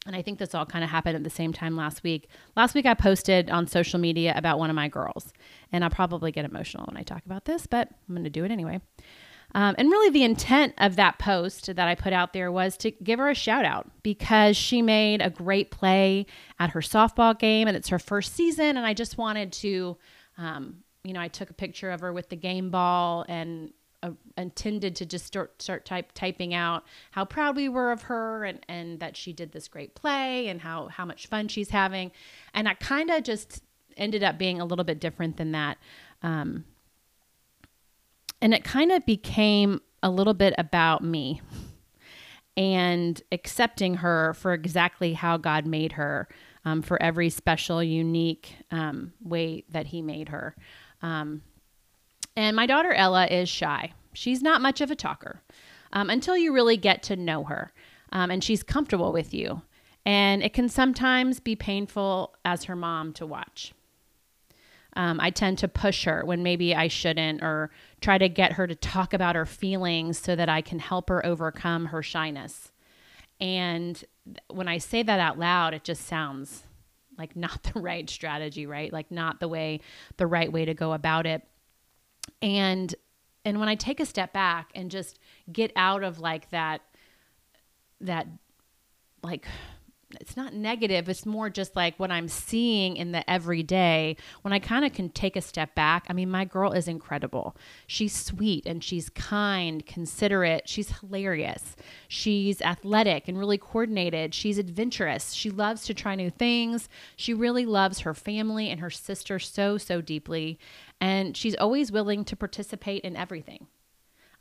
and 0.06 0.16
I 0.16 0.22
think 0.22 0.38
this 0.38 0.54
all 0.54 0.64
kind 0.64 0.82
of 0.82 0.90
happened 0.90 1.16
at 1.16 1.24
the 1.24 1.30
same 1.30 1.52
time 1.52 1.76
last 1.76 2.02
week. 2.02 2.28
Last 2.56 2.74
week, 2.74 2.86
I 2.86 2.94
posted 2.94 3.50
on 3.50 3.66
social 3.66 4.00
media 4.00 4.32
about 4.34 4.58
one 4.58 4.70
of 4.70 4.76
my 4.76 4.88
girls, 4.88 5.32
and 5.72 5.84
I'll 5.84 5.90
probably 5.90 6.32
get 6.32 6.44
emotional 6.44 6.86
when 6.86 6.96
I 6.96 7.02
talk 7.02 7.24
about 7.26 7.44
this, 7.44 7.66
but 7.66 7.88
I'm 8.08 8.14
going 8.14 8.24
to 8.24 8.30
do 8.30 8.44
it 8.44 8.50
anyway. 8.50 8.80
Um, 9.54 9.74
and 9.78 9.90
really, 9.90 10.10
the 10.10 10.24
intent 10.24 10.74
of 10.78 10.96
that 10.96 11.18
post 11.18 11.74
that 11.74 11.88
I 11.88 11.94
put 11.94 12.12
out 12.12 12.32
there 12.32 12.50
was 12.50 12.76
to 12.78 12.92
give 12.92 13.18
her 13.18 13.28
a 13.28 13.34
shout 13.34 13.64
out 13.64 13.90
because 14.02 14.56
she 14.56 14.80
made 14.80 15.20
a 15.20 15.28
great 15.28 15.70
play 15.70 16.26
at 16.58 16.70
her 16.70 16.80
softball 16.80 17.38
game, 17.38 17.68
and 17.68 17.76
it's 17.76 17.88
her 17.88 17.98
first 17.98 18.34
season. 18.34 18.76
And 18.76 18.86
I 18.86 18.94
just 18.94 19.18
wanted 19.18 19.52
to, 19.54 19.98
um, 20.38 20.76
you 21.04 21.12
know, 21.12 21.20
I 21.20 21.28
took 21.28 21.50
a 21.50 21.54
picture 21.54 21.90
of 21.90 22.00
her 22.00 22.12
with 22.12 22.28
the 22.28 22.36
game 22.36 22.70
ball 22.70 23.24
and 23.28 23.72
uh, 24.02 24.10
intended 24.36 24.96
to 24.96 25.06
just 25.06 25.26
start 25.26 25.60
start 25.60 25.84
type 25.84 26.12
typing 26.14 26.54
out 26.54 26.84
how 27.10 27.24
proud 27.24 27.56
we 27.56 27.68
were 27.68 27.92
of 27.92 28.02
her 28.02 28.44
and 28.44 28.64
and 28.68 29.00
that 29.00 29.16
she 29.16 29.32
did 29.32 29.52
this 29.52 29.68
great 29.68 29.94
play 29.94 30.48
and 30.48 30.60
how 30.60 30.88
how 30.88 31.04
much 31.04 31.26
fun 31.26 31.48
she's 31.48 31.70
having. 31.70 32.10
And 32.54 32.68
I 32.68 32.74
kind 32.74 33.10
of 33.10 33.22
just 33.22 33.62
ended 33.96 34.22
up 34.22 34.38
being 34.38 34.60
a 34.60 34.64
little 34.64 34.84
bit 34.84 35.00
different 35.00 35.36
than 35.36 35.52
that 35.52 35.76
um, 36.22 36.64
and 38.40 38.54
it 38.54 38.64
kind 38.64 38.92
of 38.92 39.04
became 39.06 39.80
a 40.02 40.10
little 40.10 40.34
bit 40.34 40.54
about 40.58 41.02
me 41.02 41.42
and 42.56 43.22
accepting 43.32 43.94
her 43.94 44.34
for 44.34 44.52
exactly 44.52 45.14
how 45.14 45.36
God 45.36 45.66
made 45.66 45.92
her 45.92 46.28
um, 46.64 46.82
for 46.82 47.00
every 47.02 47.30
special 47.30 47.82
unique 47.82 48.54
um, 48.70 49.12
way 49.22 49.64
that 49.70 49.86
he 49.86 50.02
made 50.02 50.28
her. 50.28 50.54
Um, 51.02 51.42
and 52.40 52.56
my 52.56 52.66
daughter 52.66 52.92
Ella 52.92 53.26
is 53.26 53.48
shy. 53.48 53.92
She's 54.12 54.42
not 54.42 54.60
much 54.60 54.80
of 54.80 54.90
a 54.90 54.96
talker 54.96 55.42
um, 55.92 56.10
until 56.10 56.36
you 56.36 56.52
really 56.52 56.76
get 56.76 57.02
to 57.04 57.16
know 57.16 57.44
her 57.44 57.72
um, 58.12 58.30
and 58.30 58.42
she's 58.42 58.62
comfortable 58.62 59.12
with 59.12 59.32
you. 59.32 59.62
And 60.06 60.42
it 60.42 60.52
can 60.52 60.68
sometimes 60.68 61.40
be 61.40 61.54
painful 61.54 62.34
as 62.44 62.64
her 62.64 62.76
mom 62.76 63.12
to 63.14 63.26
watch. 63.26 63.72
Um, 64.96 65.20
I 65.20 65.30
tend 65.30 65.58
to 65.58 65.68
push 65.68 66.04
her 66.04 66.24
when 66.24 66.42
maybe 66.42 66.74
I 66.74 66.88
shouldn't, 66.88 67.42
or 67.42 67.70
try 68.00 68.18
to 68.18 68.28
get 68.28 68.54
her 68.54 68.66
to 68.66 68.74
talk 68.74 69.12
about 69.12 69.36
her 69.36 69.46
feelings 69.46 70.18
so 70.18 70.34
that 70.34 70.48
I 70.48 70.62
can 70.62 70.80
help 70.80 71.10
her 71.10 71.24
overcome 71.24 71.86
her 71.86 72.02
shyness. 72.02 72.72
And 73.40 74.02
when 74.48 74.66
I 74.66 74.78
say 74.78 75.02
that 75.02 75.20
out 75.20 75.38
loud, 75.38 75.74
it 75.74 75.84
just 75.84 76.06
sounds 76.06 76.64
like 77.16 77.36
not 77.36 77.62
the 77.74 77.80
right 77.80 78.08
strategy, 78.10 78.66
right? 78.66 78.92
Like 78.92 79.10
not 79.10 79.38
the 79.38 79.48
way, 79.48 79.80
the 80.16 80.26
right 80.26 80.50
way 80.50 80.64
to 80.64 80.74
go 80.74 80.92
about 80.92 81.26
it 81.26 81.42
and 82.42 82.94
and 83.44 83.58
when 83.58 83.68
i 83.68 83.74
take 83.74 84.00
a 84.00 84.06
step 84.06 84.32
back 84.32 84.70
and 84.74 84.90
just 84.90 85.18
get 85.52 85.72
out 85.76 86.02
of 86.02 86.18
like 86.18 86.48
that 86.50 86.82
that 88.00 88.26
like 89.22 89.46
it's 90.20 90.36
not 90.36 90.52
negative 90.52 91.08
it's 91.08 91.24
more 91.24 91.48
just 91.48 91.76
like 91.76 91.98
what 91.98 92.10
i'm 92.10 92.28
seeing 92.28 92.96
in 92.96 93.12
the 93.12 93.28
everyday. 93.30 94.16
When 94.42 94.52
i 94.52 94.58
kind 94.58 94.84
of 94.84 94.92
can 94.92 95.10
take 95.10 95.36
a 95.36 95.40
step 95.40 95.74
back 95.74 96.06
i 96.08 96.12
mean 96.12 96.30
my 96.30 96.44
girl 96.44 96.72
is 96.72 96.88
incredible. 96.88 97.56
She's 97.86 98.14
sweet 98.14 98.66
and 98.66 98.82
she's 98.82 99.08
kind 99.10 99.84
considerate 99.86 100.68
she's 100.68 100.90
hilarious. 101.00 101.76
She's 102.08 102.60
athletic 102.62 103.28
and 103.28 103.38
really 103.38 103.58
coordinated. 103.58 104.34
She's 104.34 104.58
adventurous. 104.58 105.32
She 105.32 105.50
loves 105.50 105.84
to 105.84 105.94
try 105.94 106.14
new 106.14 106.30
things. 106.30 106.88
She 107.16 107.34
really 107.34 107.66
loves 107.66 108.00
her 108.00 108.14
family 108.14 108.70
and 108.70 108.80
her 108.80 108.90
sister 108.90 109.38
so 109.38 109.78
so 109.78 110.00
deeply. 110.00 110.58
And 111.00 111.36
she's 111.36 111.54
always 111.56 111.92
willing 111.92 112.24
to 112.26 112.36
participate 112.36 113.02
in 113.02 113.16
everything. 113.16 113.66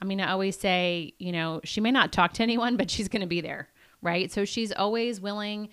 I 0.01 0.05
mean 0.05 0.21
i 0.21 0.31
always 0.31 0.57
say 0.57 1.13
you 1.19 1.31
know 1.31 1.61
she 1.63 1.81
may 1.81 1.91
not 1.91 2.13
talk 2.13 2.33
to 2.33 2.43
anyone 2.43 2.77
but 2.77 2.89
she's 2.89 3.09
going 3.09 3.21
to 3.21 3.27
be 3.27 3.41
there 3.41 3.69
right? 4.01 4.31
So 4.31 4.45
she's 4.45 4.71
always 4.71 5.19
willing 5.19 5.69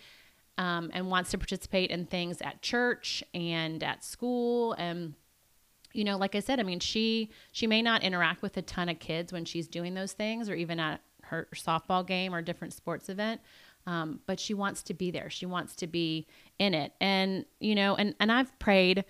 um, 0.59 0.91
and 0.93 1.11
wants 1.11 1.31
to 1.31 1.39
participate 1.39 1.91
in 1.91 2.07
things 2.07 2.41
at 2.41 2.63
church 2.63 3.23
and 3.35 3.83
at 3.83 4.05
school. 4.05 4.73
And 4.75 5.15
you 5.93 6.05
know 6.05 6.19
like 6.19 6.35
i 6.35 6.41
said 6.41 6.61
i 6.61 6.63
mean 6.63 6.79
she 6.79 7.31
she 7.53 7.67
may 7.67 7.81
not 7.81 8.03
interact 8.03 8.43
with 8.43 8.55
a 8.59 8.61
ton 8.61 8.91
of 8.91 8.99
kids 8.99 9.33
when 9.33 9.47
she's 9.47 9.67
doing 9.67 9.95
those 9.95 10.13
things 10.13 10.51
or 10.51 10.55
even 10.55 10.79
at 10.79 11.01
her 11.23 11.49
softball 11.55 12.07
game 12.07 12.35
or 12.35 12.43
different 12.43 12.75
sports 12.75 13.09
event 13.09 13.41
um, 13.87 14.21
but 14.27 14.41
she 14.41 14.53
wants 14.53 14.83
to 14.85 14.95
be 14.95 15.11
there. 15.11 15.31
She 15.31 15.47
wants 15.47 15.77
to 15.77 15.87
be 15.87 16.27
in 16.59 16.75
it. 16.75 16.93
And 17.01 17.45
you 17.61 17.75
know 17.75 17.95
and 17.95 18.15
and 18.21 18.31
i've 18.33 18.57
prayed 18.59 19.05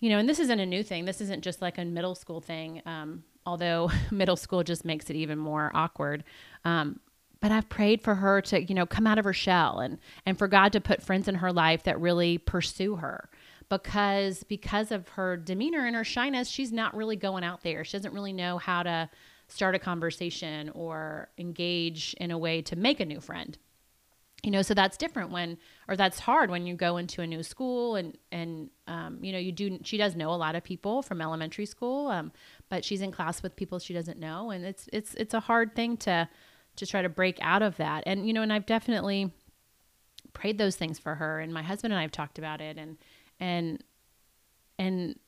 you 0.00 0.10
know 0.10 0.18
and 0.18 0.28
this 0.28 0.38
isn't 0.38 0.60
a 0.60 0.66
new 0.66 0.82
thing. 0.82 1.04
This 1.04 1.20
isn't 1.20 1.42
just 1.42 1.62
like 1.62 1.78
a 1.78 1.84
middle 1.84 2.14
school 2.14 2.40
thing 2.40 2.82
um, 2.86 3.24
although 3.46 3.90
middle 4.10 4.36
school 4.36 4.62
just 4.62 4.84
makes 4.84 5.10
it 5.10 5.16
even 5.16 5.38
more 5.38 5.70
awkward. 5.74 6.24
Um, 6.64 7.00
but 7.40 7.52
I've 7.52 7.68
prayed 7.68 8.02
for 8.02 8.16
her 8.16 8.40
to, 8.42 8.62
you 8.62 8.74
know, 8.74 8.86
come 8.86 9.06
out 9.06 9.18
of 9.18 9.24
her 9.24 9.32
shell 9.32 9.78
and 9.80 9.98
and 10.26 10.38
for 10.38 10.48
God 10.48 10.72
to 10.72 10.80
put 10.80 11.02
friends 11.02 11.28
in 11.28 11.36
her 11.36 11.52
life 11.52 11.84
that 11.84 12.00
really 12.00 12.38
pursue 12.38 12.96
her 12.96 13.28
because 13.68 14.42
because 14.44 14.90
of 14.90 15.08
her 15.10 15.36
demeanor 15.36 15.86
and 15.86 15.94
her 15.94 16.04
shyness, 16.04 16.48
she's 16.48 16.72
not 16.72 16.96
really 16.96 17.16
going 17.16 17.44
out 17.44 17.62
there. 17.62 17.84
She 17.84 17.96
doesn't 17.96 18.14
really 18.14 18.32
know 18.32 18.58
how 18.58 18.82
to 18.82 19.10
start 19.48 19.74
a 19.74 19.78
conversation 19.78 20.70
or 20.70 21.28
engage 21.38 22.14
in 22.20 22.30
a 22.30 22.38
way 22.38 22.62
to 22.62 22.76
make 22.76 23.00
a 23.00 23.04
new 23.04 23.20
friend. 23.20 23.56
You 24.44 24.52
know, 24.52 24.62
so 24.62 24.72
that's 24.72 24.96
different 24.96 25.32
when, 25.32 25.58
or 25.88 25.96
that's 25.96 26.20
hard 26.20 26.48
when 26.48 26.64
you 26.64 26.76
go 26.76 26.96
into 26.96 27.22
a 27.22 27.26
new 27.26 27.42
school 27.42 27.96
and 27.96 28.16
and 28.30 28.70
um, 28.86 29.18
you 29.20 29.32
know 29.32 29.38
you 29.38 29.50
do. 29.50 29.80
She 29.82 29.96
does 29.96 30.14
know 30.14 30.30
a 30.30 30.36
lot 30.36 30.54
of 30.54 30.62
people 30.62 31.02
from 31.02 31.20
elementary 31.20 31.66
school, 31.66 32.06
um, 32.06 32.30
but 32.68 32.84
she's 32.84 33.00
in 33.00 33.10
class 33.10 33.42
with 33.42 33.56
people 33.56 33.80
she 33.80 33.94
doesn't 33.94 34.18
know, 34.18 34.50
and 34.50 34.64
it's 34.64 34.88
it's 34.92 35.14
it's 35.14 35.34
a 35.34 35.40
hard 35.40 35.74
thing 35.74 35.96
to 35.98 36.28
to 36.78 36.86
try 36.86 37.02
to 37.02 37.08
break 37.08 37.38
out 37.40 37.62
of 37.62 37.76
that. 37.76 38.04
And, 38.06 38.26
you 38.26 38.32
know, 38.32 38.42
and 38.42 38.52
I've 38.52 38.66
definitely 38.66 39.32
prayed 40.32 40.58
those 40.58 40.76
things 40.76 40.98
for 40.98 41.16
her 41.16 41.40
and 41.40 41.52
my 41.52 41.62
husband 41.62 41.92
and 41.92 41.98
I 41.98 42.02
have 42.02 42.12
talked 42.12 42.38
about 42.38 42.60
it 42.60 42.76
and, 42.78 42.98
and, 43.40 43.82
and 44.78 45.18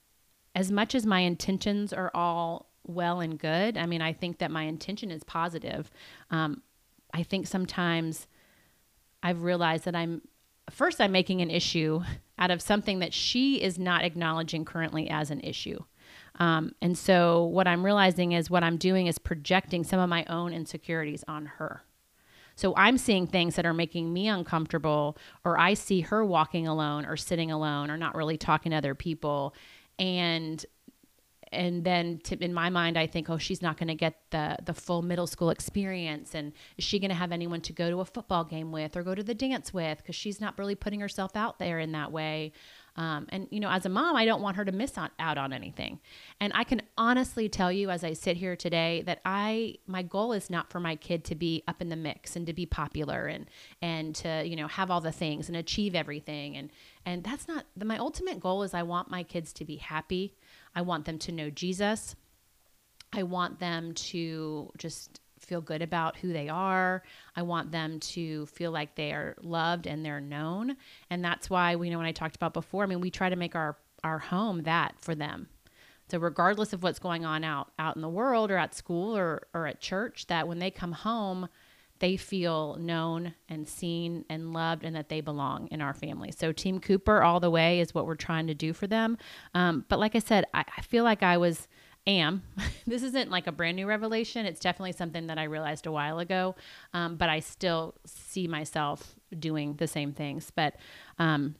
as 0.54 0.71
much 0.71 0.95
as 0.95 1.07
my 1.07 1.21
intentions 1.21 1.92
are 1.92 2.11
all 2.14 2.71
well 2.87 3.21
and 3.21 3.38
good, 3.38 3.76
I 3.76 3.87
mean, 3.87 4.02
I 4.02 4.12
think 4.12 4.38
that 4.38 4.50
my 4.50 4.64
intention 4.64 5.11
is 5.11 5.23
positive. 5.25 5.90
Um, 6.30 6.62
I 7.12 7.23
think 7.23 7.47
sometimes 7.47 8.26
I've 9.23 9.42
realized 9.42 9.85
that 9.85 9.97
I'm 9.97 10.23
first 10.71 11.00
I'm 11.00 11.12
making 11.12 11.40
an 11.40 11.50
issue 11.50 12.02
out 12.38 12.50
of 12.50 12.62
something 12.62 13.00
that 13.00 13.12
she 13.12 13.61
is 13.61 13.78
not 13.78 14.04
acknowledging 14.04 14.64
currently 14.64 15.11
as 15.11 15.30
an 15.30 15.40
issue. 15.40 15.83
Um, 16.40 16.73
and 16.80 16.97
so 16.97 17.44
what 17.44 17.68
I'm 17.68 17.85
realizing 17.85 18.32
is 18.32 18.50
what 18.50 18.64
I'm 18.64 18.78
doing 18.78 19.06
is 19.06 19.18
projecting 19.18 19.85
some 19.85 20.00
of 20.00 20.09
my 20.09 20.25
own 20.25 20.52
insecurities 20.54 21.23
on 21.28 21.47
her. 21.47 21.82
So 22.56 22.75
I'm 22.76 22.99
seeing 22.99 23.26
things 23.26 23.56
that 23.56 23.66
are 23.66 23.75
making 23.75 24.12
me 24.12 24.26
uncomfortable, 24.28 25.16
or 25.44 25.59
I 25.59 25.75
see 25.75 26.00
her 26.00 26.25
walking 26.25 26.66
alone 26.66 27.06
or 27.06 27.16
sitting 27.16 27.50
alone 27.50 27.90
or 27.90 27.97
not 27.97 28.14
really 28.14 28.38
talking 28.38 28.70
to 28.70 28.76
other 28.76 28.94
people. 28.94 29.54
And 29.99 30.64
and 31.52 31.85
then 31.85 32.18
to, 32.23 32.37
in 32.44 32.54
my 32.54 32.70
mind 32.70 32.97
i 32.97 33.06
think 33.06 33.28
oh 33.28 33.38
she's 33.38 33.61
not 33.61 33.76
going 33.76 33.88
to 33.88 33.94
get 33.94 34.20
the 34.30 34.56
the 34.64 34.75
full 34.75 35.02
middle 35.02 35.26
school 35.26 35.50
experience 35.50 36.35
and 36.35 36.52
is 36.76 36.85
she 36.85 36.99
going 36.99 37.09
to 37.09 37.14
have 37.14 37.32
anyone 37.32 37.61
to 37.61 37.73
go 37.73 37.90
to 37.90 38.00
a 38.00 38.04
football 38.04 38.44
game 38.44 38.70
with 38.70 38.97
or 38.97 39.02
go 39.02 39.14
to 39.14 39.23
the 39.23 39.35
dance 39.35 39.75
with 39.75 39.99
because 39.99 40.14
she's 40.14 40.40
not 40.40 40.56
really 40.59 40.75
putting 40.75 41.00
herself 41.00 41.35
out 41.35 41.59
there 41.59 41.78
in 41.78 41.92
that 41.92 42.12
way 42.12 42.52
um, 42.97 43.26
and, 43.30 43.47
you 43.50 43.61
know, 43.61 43.70
as 43.70 43.87
a 43.87 43.88
mom, 43.88 44.16
I 44.16 44.25
don't 44.25 44.42
want 44.42 44.56
her 44.56 44.64
to 44.64 44.73
miss 44.73 44.99
on, 44.99 45.11
out 45.18 45.38
on 45.38 45.52
anything. 45.52 46.00
And 46.40 46.52
I 46.54 46.64
can 46.64 46.82
honestly 46.99 47.49
tell 47.49 47.70
you 47.70 47.90
as 47.90 48.04
I 48.04 48.12
sit 48.12 48.37
here 48.37 48.56
today 48.56 49.02
that 49.06 49.20
I, 49.25 49.76
my 49.87 50.02
goal 50.02 50.32
is 50.32 50.50
not 50.50 50.70
for 50.70 50.80
my 50.80 50.97
kid 50.97 51.25
to 51.26 51.35
be 51.35 51.62
up 51.68 51.80
in 51.80 51.88
the 51.88 51.97
mix 51.97 52.37
and 52.37 52.47
to 52.47 52.52
be 52.52 52.66
popular 52.66 53.26
and, 53.26 53.47
and 53.80 54.14
to, 54.16 54.42
you 54.44 54.56
know, 54.56 54.68
have 54.68 54.90
all 54.90 55.00
the 55.00 55.12
things 55.12 55.49
and 55.49 55.56
achieve 55.56 55.94
everything. 55.94 56.56
And, 56.56 56.70
and 57.06 57.25
that's 57.25 57.49
not 57.49 57.66
my 57.82 57.99
ultimate 57.99 58.40
goal 58.40 58.62
is 58.62 58.75
I 58.75 58.82
want 58.82 59.11
my 59.11 59.23
kids 59.23 59.52
to 59.54 59.64
be 59.64 59.76
happy. 59.76 60.35
I 60.75 60.82
want 60.82 61.04
them 61.04 61.18
to 61.20 61.32
know 61.32 61.50
Jesus. 61.50 62.16
I 63.12 63.25
want 63.25 63.59
them 63.59 63.92
to 63.94 64.70
just 64.78 65.20
feel 65.50 65.61
good 65.61 65.83
about 65.83 66.16
who 66.16 66.33
they 66.33 66.49
are. 66.49 67.02
I 67.35 67.42
want 67.42 67.73
them 67.73 67.99
to 68.00 68.47
feel 68.47 68.71
like 68.71 68.95
they 68.95 69.11
are 69.11 69.35
loved 69.42 69.88
and 69.88 70.07
they're 70.07 70.21
known. 70.21 70.76
And 71.11 71.25
that's 71.25 71.50
why 71.50 71.75
we 71.75 71.88
you 71.88 71.92
know 71.92 71.99
when 71.99 72.07
I 72.07 72.12
talked 72.12 72.37
about 72.37 72.54
before, 72.54 72.85
I 72.85 72.87
mean, 72.87 73.00
we 73.00 73.11
try 73.11 73.28
to 73.28 73.37
make 73.37 73.57
our 73.57 73.76
our 74.04 74.21
home 74.21 74.62
that 74.62 74.95
for 75.00 75.16
them. 75.16 75.49
So 76.09 76.19
regardless 76.19 76.73
of 76.73 76.85
what's 76.85 77.00
going 77.00 77.25
on 77.25 77.42
out 77.42 77.73
out 77.80 77.97
in 77.97 78.02
the 78.02 78.09
world 78.09 78.52
or 78.52 78.57
at 78.57 78.76
school 78.76 79.16
or 79.16 79.49
or 79.52 79.66
at 79.66 79.80
church, 79.80 80.28
that 80.28 80.47
when 80.47 80.61
they 80.61 80.71
come 80.71 80.92
home, 80.92 81.49
they 81.99 82.16
feel 82.16 82.76
known 82.76 83.35
and 83.49 83.66
seen 83.69 84.25
and 84.30 84.52
loved 84.52 84.85
and 84.85 84.95
that 84.95 85.09
they 85.09 85.21
belong 85.21 85.66
in 85.73 85.80
our 85.80 85.95
family. 85.95 86.30
So 86.30 86.52
Team 86.52 86.78
Cooper 86.78 87.25
all 87.25 87.40
the 87.40 87.50
way 87.50 87.80
is 87.80 87.92
what 87.92 88.07
we're 88.07 88.14
trying 88.14 88.47
to 88.47 88.54
do 88.54 88.73
for 88.73 88.87
them. 88.87 89.19
Um, 89.52 89.85
but 89.88 89.99
like 89.99 90.14
I 90.14 90.21
said, 90.21 90.45
I, 90.54 90.64
I 90.78 90.83
feel 90.83 91.02
like 91.02 91.25
I 91.25 91.37
was 91.38 91.66
am. 92.07 92.42
this 92.87 93.02
isn't 93.02 93.30
like 93.30 93.47
a 93.47 93.52
brand 93.52 93.76
new 93.76 93.87
revelation. 93.87 94.47
It's 94.47 94.61
definitely 94.61 94.92
something 94.92 95.26
that 95.28 95.38
I 95.38 95.45
realized 95.45 95.87
a 95.87 95.92
while 95.92 96.19
ago, 96.19 96.57
um, 96.95 97.16
but 97.16 97.28
I 97.28 97.40
still 97.40 97.95
see 98.04 98.47
myself 98.49 99.14
doing 99.38 99.75
the 99.75 99.87
same 99.87 100.12
things. 100.12 100.50
But 100.50 100.76
um, 101.19 101.54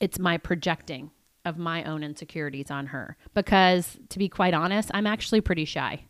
it's 0.00 0.18
my 0.18 0.38
projecting 0.38 1.10
of 1.44 1.58
my 1.58 1.84
own 1.84 2.02
insecurities 2.02 2.70
on 2.70 2.86
her 2.86 3.16
because, 3.34 3.98
to 4.08 4.18
be 4.18 4.28
quite 4.28 4.54
honest, 4.54 4.90
I'm 4.94 5.06
actually 5.06 5.40
pretty 5.42 5.66
shy. 5.66 6.04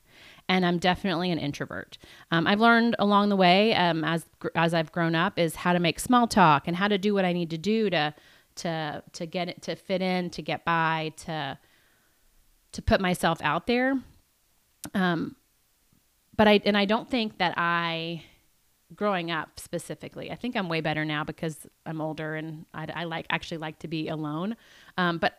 and 0.48 0.64
I'm 0.66 0.78
definitely 0.78 1.30
an 1.30 1.38
introvert. 1.38 1.98
Um, 2.30 2.46
I've 2.46 2.60
learned 2.60 2.96
along 2.98 3.28
the 3.30 3.36
way 3.36 3.74
um, 3.74 4.04
as 4.04 4.26
as 4.54 4.74
I've 4.74 4.92
grown 4.92 5.14
up 5.14 5.38
is 5.38 5.56
how 5.56 5.72
to 5.72 5.80
make 5.80 5.98
small 5.98 6.26
talk 6.26 6.68
and 6.68 6.76
how 6.76 6.88
to 6.88 6.98
do 6.98 7.14
what 7.14 7.24
I 7.24 7.32
need 7.32 7.50
to 7.50 7.58
do 7.58 7.90
to 7.90 8.14
to 8.56 9.02
to 9.12 9.26
get 9.26 9.48
it 9.48 9.62
to 9.62 9.76
fit 9.76 10.02
in, 10.02 10.30
to 10.30 10.42
get 10.42 10.64
by, 10.64 11.12
to 11.18 11.58
to 12.74 12.82
put 12.82 13.00
myself 13.00 13.40
out 13.42 13.66
there. 13.66 13.98
Um, 14.92 15.36
but 16.36 16.48
I 16.48 16.60
and 16.64 16.76
I 16.76 16.84
don't 16.84 17.08
think 17.08 17.38
that 17.38 17.54
I 17.56 18.24
growing 18.94 19.30
up 19.30 19.58
specifically. 19.58 20.30
I 20.30 20.36
think 20.36 20.56
I'm 20.56 20.68
way 20.68 20.80
better 20.80 21.04
now 21.04 21.24
because 21.24 21.66
I'm 21.86 22.00
older 22.00 22.34
and 22.34 22.66
I, 22.74 22.86
I 22.94 23.04
like 23.04 23.26
actually 23.30 23.58
like 23.58 23.78
to 23.80 23.88
be 23.88 24.08
alone. 24.08 24.56
Um, 24.96 25.18
but 25.18 25.34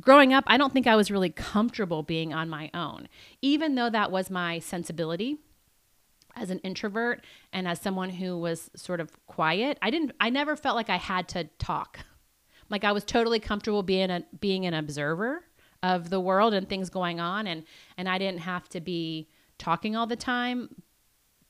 growing 0.00 0.32
up, 0.32 0.44
I 0.46 0.56
don't 0.56 0.72
think 0.72 0.86
I 0.86 0.96
was 0.96 1.10
really 1.10 1.30
comfortable 1.30 2.02
being 2.02 2.32
on 2.32 2.48
my 2.48 2.70
own, 2.74 3.08
even 3.40 3.74
though 3.74 3.90
that 3.90 4.10
was 4.10 4.30
my 4.30 4.58
sensibility 4.58 5.38
as 6.34 6.50
an 6.50 6.58
introvert 6.60 7.24
and 7.52 7.68
as 7.68 7.80
someone 7.80 8.10
who 8.10 8.38
was 8.38 8.70
sort 8.74 9.00
of 9.00 9.10
quiet. 9.26 9.78
I 9.82 9.90
didn't. 9.90 10.12
I 10.20 10.30
never 10.30 10.56
felt 10.56 10.76
like 10.76 10.90
I 10.90 10.96
had 10.96 11.28
to 11.30 11.44
talk. 11.58 12.00
Like 12.70 12.84
I 12.84 12.92
was 12.92 13.04
totally 13.04 13.38
comfortable 13.38 13.82
being 13.82 14.10
a 14.10 14.24
being 14.40 14.66
an 14.66 14.74
observer 14.74 15.44
of 15.82 16.10
the 16.10 16.20
world 16.20 16.54
and 16.54 16.68
things 16.68 16.90
going 16.90 17.20
on, 17.20 17.46
and 17.46 17.64
and 17.96 18.08
I 18.08 18.18
didn't 18.18 18.40
have 18.40 18.68
to 18.70 18.80
be 18.80 19.28
talking 19.58 19.96
all 19.96 20.06
the 20.06 20.16
time. 20.16 20.68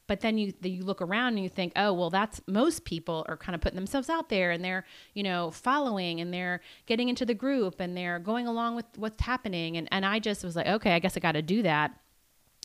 But 0.07 0.21
then 0.21 0.37
you 0.37 0.53
you 0.63 0.85
look 0.85 1.01
around 1.01 1.35
and 1.35 1.43
you 1.43 1.49
think 1.49 1.73
oh 1.77 1.93
well 1.93 2.11
that's 2.11 2.41
most 2.47 2.85
people 2.85 3.25
are 3.29 3.37
kind 3.37 3.55
of 3.55 3.61
putting 3.61 3.77
themselves 3.77 4.11
out 4.11 4.29
there 4.29 4.51
and 4.51 4.63
they're 4.63 4.85
you 5.15 5.23
know 5.23 5.51
following 5.51 6.21
and 6.21 6.35
they're 6.35 6.61
getting 6.87 7.09
into 7.09 7.25
the 7.25 7.35
group 7.35 7.81
and 7.81 7.97
they're 7.97 8.19
going 8.19 8.47
along 8.47 8.77
with 8.77 8.87
what's 8.97 9.23
happening. 9.23 9.77
And 9.77 9.89
and 9.91 10.05
I 10.05 10.19
just 10.19 10.45
was 10.45 10.57
like 10.57 10.67
okay 10.67 10.93
I 10.93 10.99
guess 10.99 11.17
I 11.17 11.21
got 11.21 11.33
to 11.33 11.43
do 11.43 11.63
that. 11.63 11.93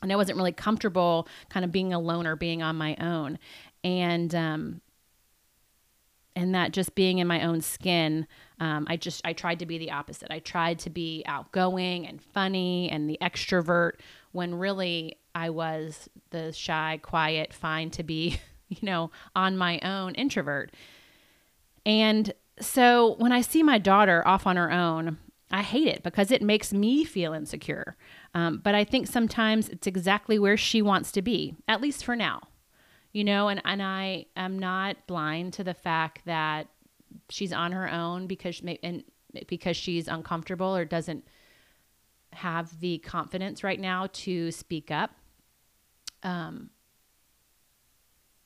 And 0.04 0.12
I 0.12 0.16
wasn't 0.16 0.38
really 0.38 0.52
comfortable 0.52 1.28
kind 1.50 1.64
of 1.64 1.72
being 1.72 1.94
alone 1.94 2.28
or 2.28 2.36
being 2.36 2.62
on 2.62 2.76
my 2.76 2.96
own. 3.00 3.40
And 3.84 4.34
um 4.36 4.82
and 6.38 6.56
that 6.56 6.72
just 6.72 6.96
being 6.96 7.18
in 7.18 7.28
my 7.28 7.44
own 7.44 7.60
skin 7.60 8.26
um, 8.60 8.86
i 8.90 8.96
just 8.96 9.22
i 9.26 9.34
tried 9.34 9.60
to 9.60 9.66
be 9.66 9.78
the 9.78 9.92
opposite 9.92 10.32
i 10.32 10.40
tried 10.40 10.80
to 10.80 10.90
be 10.90 11.24
outgoing 11.26 12.08
and 12.08 12.22
funny 12.22 12.90
and 12.90 13.10
the 13.10 13.18
extrovert 13.22 13.94
when 14.32 14.56
really 14.56 15.18
I 15.38 15.52
was 15.52 16.10
the 16.32 16.52
shy, 16.52 17.00
quiet, 17.04 17.54
fine 17.54 17.92
to 17.92 18.04
be, 18.04 18.40
you 18.70 18.78
know, 18.82 19.12
on 19.36 19.56
my 19.56 19.80
own 19.82 20.16
introvert. 20.16 20.74
And 21.86 22.34
so 22.60 23.16
when 23.20 23.32
I 23.32 23.42
see 23.42 23.62
my 23.62 23.78
daughter 23.78 24.28
off 24.28 24.48
on 24.48 24.58
her 24.58 24.72
own, 24.72 25.20
I 25.52 25.62
hate 25.62 25.88
it 25.88 26.02
because 26.02 26.32
it 26.32 26.42
makes 26.42 26.74
me 26.74 27.04
feel 27.04 27.34
insecure. 27.34 27.96
Um, 28.34 28.60
but 28.64 28.74
I 28.74 28.84
think 28.84 29.06
sometimes 29.06 29.70
it's 29.70 29.86
exactly 29.86 30.40
where 30.40 30.58
she 30.58 30.82
wants 30.82 31.12
to 31.12 31.22
be, 31.22 31.56
at 31.68 31.82
least 31.82 32.04
for 32.04 32.16
now. 32.16 32.42
You 33.14 33.24
know, 33.24 33.48
and, 33.48 33.62
and 33.66 33.82
I 33.82 34.26
am 34.36 34.60
not 34.60 35.08
blind 35.08 35.54
to 35.54 35.64
the 35.64 35.74
fact 35.74 36.26
that 36.26 36.68
she's 37.30 37.54
on 37.54 37.72
her 37.72 37.90
own 37.90 38.28
because 38.28 38.62
and 38.84 39.04
because 39.48 39.78
she's 39.78 40.08
uncomfortable 40.08 40.76
or 40.76 40.86
doesn't 40.86 41.28
have 42.34 42.80
the 42.80 43.00
confidence 43.00 43.64
right 43.64 43.80
now 43.80 44.08
to 44.14 44.52
speak 44.52 44.92
up. 44.92 45.12
Um, 46.24 46.70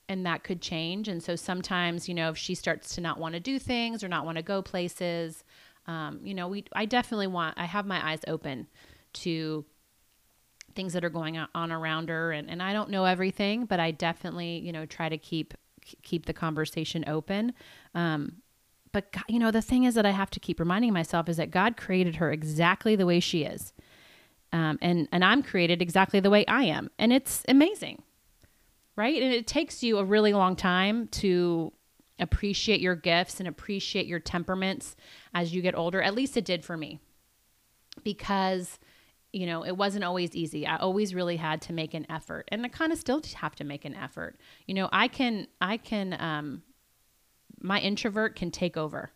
and 0.08 0.25
that 0.25 0.44
could 0.44 0.62
change. 0.62 1.08
And 1.08 1.24
so 1.24 1.36
sometimes, 1.36 2.10
you 2.10 2.13
know, 2.13 2.30
if 2.30 2.38
she 2.38 2.53
starts 2.53 2.96
to 2.96 3.01
not 3.01 3.18
want 3.18 3.34
to 3.34 3.39
do 3.39 3.58
things 3.58 4.03
or 4.03 4.10
not 4.10 4.25
want 4.25 4.38
to 4.38 4.44
go 4.44 4.62
places, 4.62 5.44
um, 5.88 6.20
you 6.24 6.34
know, 6.34 6.48
we 6.48 6.65
I 6.74 6.86
definitely 6.86 7.27
want 7.27 7.58
I 7.58 7.65
have 7.65 7.86
my 7.86 8.12
eyes 8.12 8.20
open 8.27 8.68
to 9.13 9.65
things 10.72 10.94
that 10.94 11.04
are 11.04 11.10
going 11.10 11.38
on 11.38 11.72
around 11.72 12.10
her 12.10 12.32
and, 12.32 12.50
and 12.50 12.62
I 12.62 12.74
don't 12.74 12.90
know 12.90 13.06
everything, 13.06 13.66
but 13.66 13.80
I 13.80 13.92
definitely, 13.92 14.60
you 14.60 14.72
know, 14.72 14.86
try 14.86 15.10
to 15.10 15.18
keep 15.18 15.54
keep 16.04 16.25
the 16.25 16.34
conversation 16.34 17.04
open. 17.08 17.54
Um, 17.96 18.42
but 18.92 19.12
God, 19.12 19.24
you 19.28 19.40
know, 19.40 19.51
the 19.51 19.62
thing 19.62 19.86
is 19.86 19.96
that 19.96 20.06
I 20.06 20.12
have 20.12 20.30
to 20.32 20.40
keep 20.40 20.60
reminding 20.60 20.94
myself 20.94 21.30
is 21.30 21.38
that 21.38 21.50
God 21.50 21.78
created 21.78 22.17
her 22.17 22.32
exactly 22.32 22.95
the 22.95 23.06
way 23.06 23.19
she 23.19 23.43
is. 23.43 23.74
Um, 24.54 24.78
and 24.82 25.08
and 25.12 25.24
I'm 25.24 25.43
created 25.43 25.82
exactly 25.82 26.19
the 26.19 26.30
way 26.30 26.45
I 26.45 26.63
am, 26.63 26.89
and 27.00 27.13
it's 27.13 27.43
amazing, 27.48 28.04
right? 28.98 29.22
And 29.22 29.34
it 29.34 29.48
takes 29.48 29.82
you 29.82 29.98
a 29.98 30.04
really 30.04 30.34
long 30.34 30.58
time 30.58 31.08
to 31.08 31.72
appreciate 32.19 32.82
your 32.82 32.95
gifts 32.95 33.39
and 33.39 33.48
appreciate 33.48 34.08
your 34.08 34.19
temperaments 34.19 34.98
as 35.34 35.54
you 35.54 35.62
get 35.62 35.74
older. 35.74 36.02
At 36.02 36.15
least 36.15 36.36
it 36.36 36.43
did 36.43 36.65
for 36.65 36.76
me, 36.76 37.00
because 38.04 38.78
you 39.34 39.46
know 39.46 39.65
it 39.65 39.78
wasn't 39.78 40.04
always 40.04 40.36
easy. 40.36 40.65
I 40.67 40.78
always 40.78 41.15
really 41.15 41.38
had 41.38 41.62
to 41.63 41.74
make 41.74 41.94
an 41.94 42.06
effort, 42.10 42.48
and 42.52 42.65
I 42.65 42.70
kind 42.70 42.91
of 42.91 42.98
still 42.98 43.22
have 43.36 43.56
to 43.56 43.63
make 43.63 43.86
an 43.86 43.96
effort. 43.96 44.38
You 44.67 44.76
know, 44.76 44.89
I 44.91 45.08
can 45.08 45.48
I 45.62 45.78
can 45.78 46.15
um, 46.20 46.63
my 47.60 47.80
introvert 47.80 48.36
can 48.36 48.52
take 48.52 48.78
over. 48.78 49.12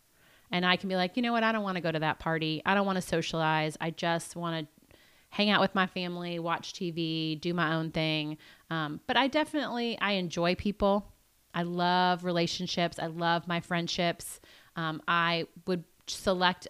And 0.51 0.65
I 0.65 0.75
can 0.75 0.89
be 0.89 0.95
like, 0.95 1.17
you 1.17 1.23
know 1.23 1.33
what? 1.33 1.43
I 1.43 1.51
don't 1.51 1.63
want 1.63 1.75
to 1.75 1.81
go 1.81 1.91
to 1.91 1.99
that 1.99 2.19
party. 2.19 2.61
I 2.65 2.75
don't 2.75 2.85
want 2.85 2.97
to 2.97 3.01
socialize. 3.01 3.75
I 3.81 3.89
just 3.89 4.35
want 4.35 4.67
to 4.67 4.97
hang 5.29 5.49
out 5.49 5.59
with 5.59 5.75
my 5.75 5.87
family, 5.87 6.39
watch 6.39 6.73
TV, 6.73 7.39
do 7.39 7.53
my 7.53 7.75
own 7.75 7.91
thing. 7.91 8.37
Um, 8.69 9.01
but 9.07 9.17
I 9.17 9.27
definitely 9.27 9.97
I 9.99 10.13
enjoy 10.13 10.55
people. 10.55 11.11
I 11.53 11.63
love 11.63 12.23
relationships. 12.23 12.99
I 12.99 13.07
love 13.07 13.47
my 13.47 13.59
friendships. 13.59 14.39
Um, 14.75 15.01
I 15.07 15.47
would 15.67 15.83
select 16.07 16.67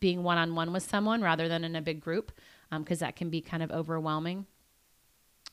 being 0.00 0.22
one 0.22 0.38
on 0.38 0.54
one 0.54 0.72
with 0.72 0.82
someone 0.82 1.22
rather 1.22 1.48
than 1.48 1.64
in 1.64 1.76
a 1.76 1.82
big 1.82 2.00
group 2.00 2.32
because 2.78 3.02
um, 3.02 3.06
that 3.06 3.16
can 3.16 3.30
be 3.30 3.40
kind 3.40 3.62
of 3.62 3.70
overwhelming. 3.70 4.46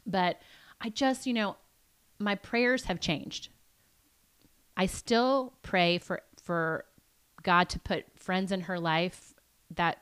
But 0.05 0.41
I 0.81 0.89
just, 0.89 1.27
you 1.27 1.33
know, 1.33 1.57
my 2.19 2.35
prayers 2.35 2.85
have 2.85 2.99
changed. 2.99 3.49
I 4.77 4.85
still 4.85 5.53
pray 5.61 5.97
for 5.97 6.21
for 6.43 6.85
God 7.43 7.69
to 7.69 7.79
put 7.79 8.05
friends 8.17 8.51
in 8.51 8.61
her 8.61 8.79
life 8.79 9.33
that 9.75 9.99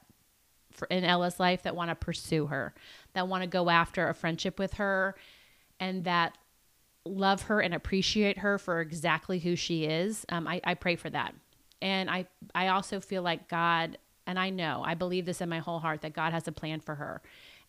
for, 0.71 0.87
in 0.87 1.03
Ella's 1.03 1.39
life 1.39 1.63
that 1.63 1.75
want 1.75 1.89
to 1.89 1.95
pursue 1.95 2.47
her, 2.47 2.73
that 3.13 3.27
want 3.27 3.43
to 3.43 3.47
go 3.47 3.69
after 3.69 4.07
a 4.07 4.13
friendship 4.13 4.59
with 4.59 4.73
her, 4.73 5.15
and 5.79 6.03
that 6.03 6.37
love 7.05 7.43
her 7.43 7.59
and 7.61 7.73
appreciate 7.73 8.39
her 8.39 8.57
for 8.57 8.79
exactly 8.79 9.39
who 9.39 9.55
she 9.55 9.85
is. 9.85 10.25
Um, 10.29 10.47
I, 10.47 10.61
I 10.63 10.73
pray 10.75 10.95
for 10.95 11.09
that. 11.09 11.33
And 11.81 12.09
I, 12.09 12.27
I 12.53 12.67
also 12.69 12.99
feel 12.99 13.21
like 13.21 13.47
God, 13.47 13.97
and 14.27 14.37
I 14.37 14.51
know, 14.51 14.83
I 14.85 14.93
believe 14.93 15.25
this 15.25 15.41
in 15.41 15.49
my 15.49 15.59
whole 15.59 15.79
heart 15.79 16.01
that 16.01 16.13
God 16.13 16.33
has 16.33 16.47
a 16.47 16.51
plan 16.51 16.81
for 16.81 16.95
her. 16.95 17.21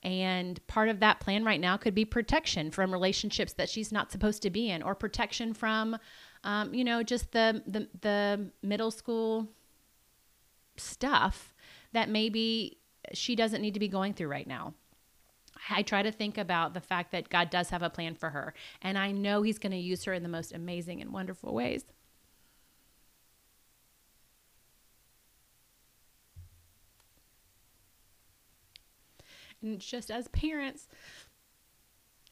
And 0.03 0.65
part 0.67 0.89
of 0.89 1.01
that 1.01 1.21
plan 1.21 1.45
right 1.45 1.61
now 1.61 1.77
could 1.77 1.95
be 1.95 2.05
protection 2.05 2.71
from 2.71 2.93
relationships 2.93 3.55
that 3.55 3.69
she's 3.69 3.91
not 3.91 4.13
supposed 4.13 4.43
to 4.43 4.51
be 4.51 4.71
in, 4.71 4.83
or 4.83 4.95
protection 4.95 5.55
from, 5.55 5.97
um, 6.45 6.75
you 6.75 6.85
know, 6.85 7.03
just 7.03 7.33
the, 7.33 7.63
the 7.67 7.89
the 8.01 8.51
middle 8.63 8.91
school 8.91 9.49
stuff 10.77 11.55
that 11.93 12.09
maybe 12.09 12.79
she 13.13 13.35
doesn't 13.35 13.63
need 13.63 13.75
to 13.75 13.81
be 13.81 13.89
going 13.89 14.15
through 14.15 14.29
right 14.29 14.47
now. 14.47 14.75
I 15.71 15.83
try 15.83 16.03
to 16.03 16.13
think 16.13 16.39
about 16.39 16.75
the 16.75 16.81
fact 16.81 17.11
that 17.11 17.29
God 17.29 17.51
does 17.51 17.71
have 17.71 17.83
a 17.83 17.91
plan 17.91 18.15
for 18.15 18.31
her, 18.31 18.55
and 18.83 18.97
I 18.97 19.11
know 19.11 19.43
He's 19.43 19.59
going 19.59 19.73
to 19.73 19.79
use 19.79 20.05
her 20.05 20.13
in 20.13 20.23
the 20.23 20.29
most 20.29 20.53
amazing 20.53 21.01
and 21.01 21.13
wonderful 21.13 21.53
ways. 21.53 21.85
And 29.63 29.81
just 29.81 30.11
as 30.11 30.29
parents, 30.29 30.89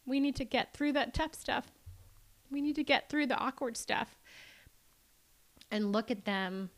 we 0.05 0.21
need 0.21 0.37
to 0.37 0.45
get 0.45 0.73
through 0.73 0.93
that 0.93 1.15
tough 1.15 1.35
stuff. 1.35 1.67
We 2.51 2.61
need 2.61 2.77
to 2.77 2.85
get 2.85 3.09
through 3.09 3.27
the 3.27 3.37
awkward 3.37 3.77
stuff 3.77 4.17
and 5.71 5.93
look 5.93 6.11
at 6.11 6.25
them 6.25 6.71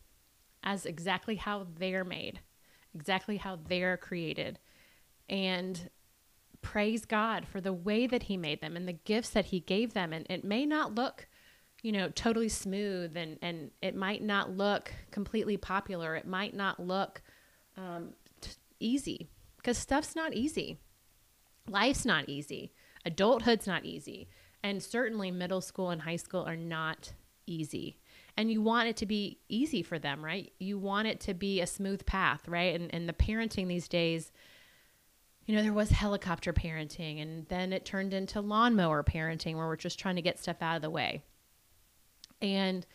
as 0.63 0.85
exactly 0.85 1.35
how 1.35 1.67
they're 1.77 2.03
made 2.03 2.39
exactly 2.95 3.37
how 3.37 3.59
they're 3.67 3.97
created. 3.97 4.59
And 5.27 5.89
praise 6.61 7.05
God 7.05 7.47
for 7.47 7.61
the 7.61 7.73
way 7.73 8.07
that 8.07 8.23
He 8.23 8.37
made 8.37 8.61
them 8.61 8.75
and 8.75 8.87
the 8.87 8.93
gifts 8.93 9.29
that 9.31 9.45
He 9.45 9.59
gave 9.59 9.93
them. 9.93 10.13
And 10.13 10.25
it 10.29 10.43
may 10.43 10.65
not 10.65 10.95
look, 10.95 11.27
you 11.81 11.91
know, 11.91 12.09
totally 12.09 12.49
smooth 12.49 13.15
and, 13.15 13.37
and 13.41 13.71
it 13.81 13.95
might 13.95 14.23
not 14.23 14.51
look 14.51 14.91
completely 15.11 15.57
popular. 15.57 16.15
It 16.15 16.27
might 16.27 16.55
not 16.55 16.79
look 16.79 17.21
um, 17.77 18.13
t- 18.41 18.51
easy 18.79 19.29
because 19.59 19.77
stuff's 19.77 20.15
not 20.15 20.33
easy. 20.33 20.79
Life's 21.67 22.05
not 22.05 22.27
easy. 22.27 22.73
Adulthood's 23.05 23.67
not 23.67 23.85
easy. 23.85 24.27
And 24.63 24.81
certainly 24.81 25.31
middle 25.31 25.61
school 25.61 25.89
and 25.89 26.01
high 26.01 26.17
school 26.17 26.43
are 26.43 26.57
not 26.57 27.13
easy 27.45 27.99
and 28.39 28.49
you 28.49 28.61
want 28.61 28.87
it 28.87 28.95
to 28.95 29.05
be 29.05 29.37
easy 29.49 29.83
for 29.83 29.99
them, 29.99 30.23
right? 30.23 30.53
You 30.59 30.77
want 30.77 31.09
it 31.09 31.19
to 31.21 31.33
be 31.33 31.59
a 31.59 31.67
smooth 31.67 32.05
path, 32.05 32.47
right? 32.47 32.79
And 32.79 32.93
and 32.95 33.07
the 33.07 33.11
parenting 33.11 33.67
these 33.67 33.89
days, 33.89 34.31
you 35.45 35.53
know, 35.53 35.61
there 35.61 35.73
was 35.73 35.89
helicopter 35.89 36.53
parenting 36.53 37.21
and 37.21 37.45
then 37.49 37.73
it 37.73 37.83
turned 37.83 38.13
into 38.13 38.39
lawnmower 38.39 39.03
parenting 39.03 39.55
where 39.57 39.67
we're 39.67 39.75
just 39.75 39.99
trying 39.99 40.15
to 40.15 40.21
get 40.21 40.39
stuff 40.39 40.61
out 40.61 40.77
of 40.77 40.81
the 40.81 40.89
way. 40.89 41.21
And 42.41 42.85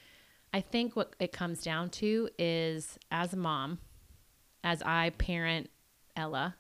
I 0.55 0.63
think 0.63 0.97
what 0.97 1.15
it 1.21 1.31
comes 1.31 1.63
down 1.63 1.91
to 1.91 2.31
is 2.39 2.99
as 3.11 3.35
a 3.35 3.37
mom, 3.37 3.81
as 4.63 4.81
I 4.81 5.11
parent 5.11 5.69
Ella, 6.17 6.57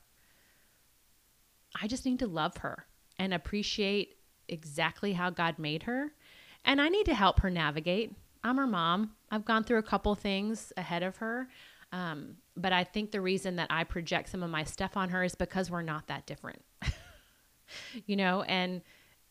I 1.80 1.86
just 1.86 2.04
need 2.06 2.18
to 2.20 2.26
love 2.26 2.58
her. 2.58 2.86
and 3.18 3.32
appreciate 3.32 4.16
exactly 4.48 5.12
how 5.12 5.30
God 5.30 5.58
made 5.58 5.84
her. 5.84 6.12
And 6.64 6.80
I 6.80 6.88
need 6.88 7.04
to 7.06 7.14
help 7.14 7.40
her 7.40 7.50
navigate. 7.50 8.12
I'm 8.42 8.56
her 8.56 8.66
mom. 8.66 9.12
I've 9.30 9.44
gone 9.44 9.62
through 9.62 9.78
a 9.78 9.82
couple 9.84 10.14
things 10.16 10.72
ahead 10.76 11.02
of 11.04 11.16
her. 11.18 11.48
Um, 11.92 12.38
but 12.56 12.72
I 12.72 12.82
think 12.82 13.12
the 13.12 13.20
reason 13.20 13.54
that 13.56 13.68
I 13.70 13.84
project 13.84 14.30
some 14.30 14.42
of 14.42 14.50
my 14.50 14.64
stuff 14.64 14.96
on 14.96 15.10
her 15.10 15.22
is 15.22 15.36
because 15.36 15.70
we're 15.70 15.82
not 15.82 16.08
that 16.08 16.26
different. 16.26 16.62
you 18.06 18.16
know, 18.16 18.42
and 18.42 18.82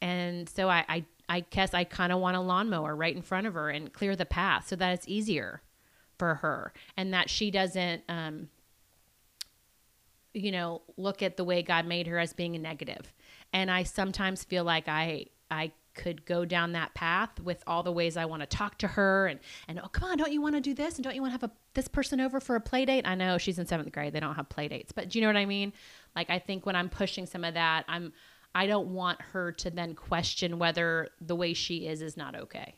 and 0.01 0.47
so 0.49 0.69
I 0.69 0.85
I, 0.87 1.05
I 1.27 1.39
guess 1.41 1.73
I 1.73 1.83
kind 1.83 2.13
of 2.13 2.19
want 2.19 2.37
a 2.37 2.41
lawnmower 2.41 2.95
right 2.95 3.15
in 3.15 3.21
front 3.21 3.47
of 3.47 3.53
her 3.55 3.69
and 3.69 3.91
clear 3.91 4.15
the 4.15 4.25
path 4.25 4.67
so 4.67 4.75
that 4.77 4.93
it's 4.93 5.07
easier 5.09 5.61
for 6.17 6.35
her 6.35 6.71
and 6.95 7.13
that 7.13 7.29
she 7.29 7.51
doesn't 7.51 8.03
um 8.07 8.47
you 10.33 10.51
know 10.51 10.81
look 10.97 11.21
at 11.21 11.37
the 11.37 11.43
way 11.43 11.61
God 11.61 11.85
made 11.85 12.07
her 12.07 12.17
as 12.19 12.33
being 12.33 12.55
a 12.55 12.59
negative. 12.59 13.13
And 13.51 13.69
I 13.69 13.83
sometimes 13.83 14.43
feel 14.43 14.63
like 14.63 14.87
I 14.87 15.27
I 15.49 15.71
could 15.93 16.25
go 16.25 16.43
down 16.43 16.71
that 16.71 16.93
path 16.95 17.39
with 17.39 17.63
all 17.67 17.83
the 17.83 17.91
ways 17.91 18.17
I 18.17 18.25
want 18.25 18.41
to 18.41 18.47
talk 18.47 18.79
to 18.79 18.87
her 18.87 19.27
and 19.27 19.39
and 19.67 19.79
oh 19.83 19.87
come 19.87 20.09
on 20.09 20.17
don't 20.17 20.31
you 20.31 20.41
want 20.41 20.55
to 20.55 20.61
do 20.61 20.73
this? 20.73 20.95
And 20.95 21.03
don't 21.03 21.15
you 21.15 21.21
want 21.21 21.33
to 21.33 21.39
have 21.39 21.49
a 21.49 21.53
this 21.73 21.87
person 21.87 22.19
over 22.19 22.39
for 22.39 22.55
a 22.55 22.61
play 22.61 22.85
date? 22.85 23.07
I 23.07 23.15
know 23.15 23.37
she's 23.37 23.59
in 23.59 23.67
seventh 23.67 23.91
grade 23.91 24.13
they 24.13 24.19
don't 24.19 24.35
have 24.35 24.49
play 24.49 24.67
dates 24.67 24.91
but 24.91 25.09
do 25.09 25.19
you 25.19 25.21
know 25.21 25.29
what 25.29 25.37
I 25.37 25.45
mean? 25.45 25.73
Like 26.15 26.29
I 26.29 26.39
think 26.39 26.65
when 26.65 26.75
I'm 26.75 26.89
pushing 26.89 27.25
some 27.25 27.43
of 27.43 27.53
that 27.53 27.85
I'm 27.87 28.13
I 28.55 28.67
don't 28.67 28.89
want 28.89 29.21
her 29.21 29.51
to 29.51 29.71
then 29.71 29.95
question 29.95 30.59
whether 30.59 31.07
the 31.21 31.35
way 31.35 31.53
she 31.53 31.87
is 31.87 32.01
is 32.01 32.15
not 32.15 32.35
okay. 32.35 32.75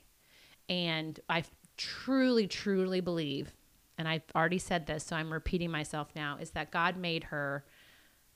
And 0.69 1.19
I 1.29 1.43
truly 1.77 2.47
truly 2.47 3.01
believe 3.01 3.53
and 3.97 4.07
I've 4.07 4.23
already 4.35 4.59
said 4.59 4.87
this 4.87 5.03
so 5.05 5.15
I'm 5.15 5.31
repeating 5.31 5.71
myself 5.71 6.09
now 6.15 6.37
is 6.39 6.51
that 6.51 6.71
God 6.71 6.97
made 6.97 7.25
her 7.25 7.65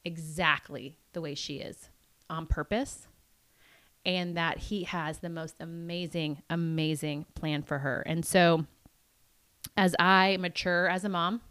exactly 0.05 0.97
the 1.13 1.21
way 1.21 1.35
she 1.35 1.57
is 1.57 1.89
on 2.29 2.45
purpose 2.45 3.07
and 4.05 4.37
that 4.37 4.57
he 4.57 4.83
has 4.83 5.19
the 5.19 5.29
most 5.29 5.55
amazing, 5.59 6.41
amazing 6.49 7.25
plan 7.35 7.63
for 7.63 7.79
her. 7.79 8.01
And 8.05 8.25
so, 8.25 8.65
as 9.75 9.95
I 9.99 10.37
mature 10.39 10.89
as 10.89 11.03
a 11.03 11.09
mom, 11.09 11.41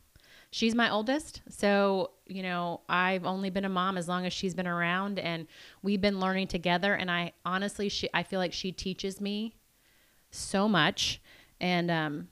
she's 0.50 0.74
my 0.74 0.90
oldest. 0.90 1.42
So, 1.48 2.12
you 2.26 2.42
know, 2.42 2.80
I've 2.88 3.24
only 3.24 3.50
been 3.50 3.64
a 3.64 3.70
mom 3.70 3.98
as 3.98 4.08
long 4.08 4.26
as 4.26 4.32
she's 4.32 4.54
been 4.54 4.66
around 4.66 5.18
and 5.18 5.46
we've 5.82 6.00
been 6.00 6.20
learning 6.20 6.48
together. 6.48 6.94
And 6.94 7.10
I 7.10 7.32
honestly, 7.44 7.88
she, 7.88 8.08
I 8.14 8.22
feel 8.22 8.40
like 8.40 8.52
she 8.52 8.72
teaches 8.72 9.20
me 9.20 9.54
so 10.30 10.68
much. 10.68 11.20
And, 11.60 11.90
um, 11.90 12.28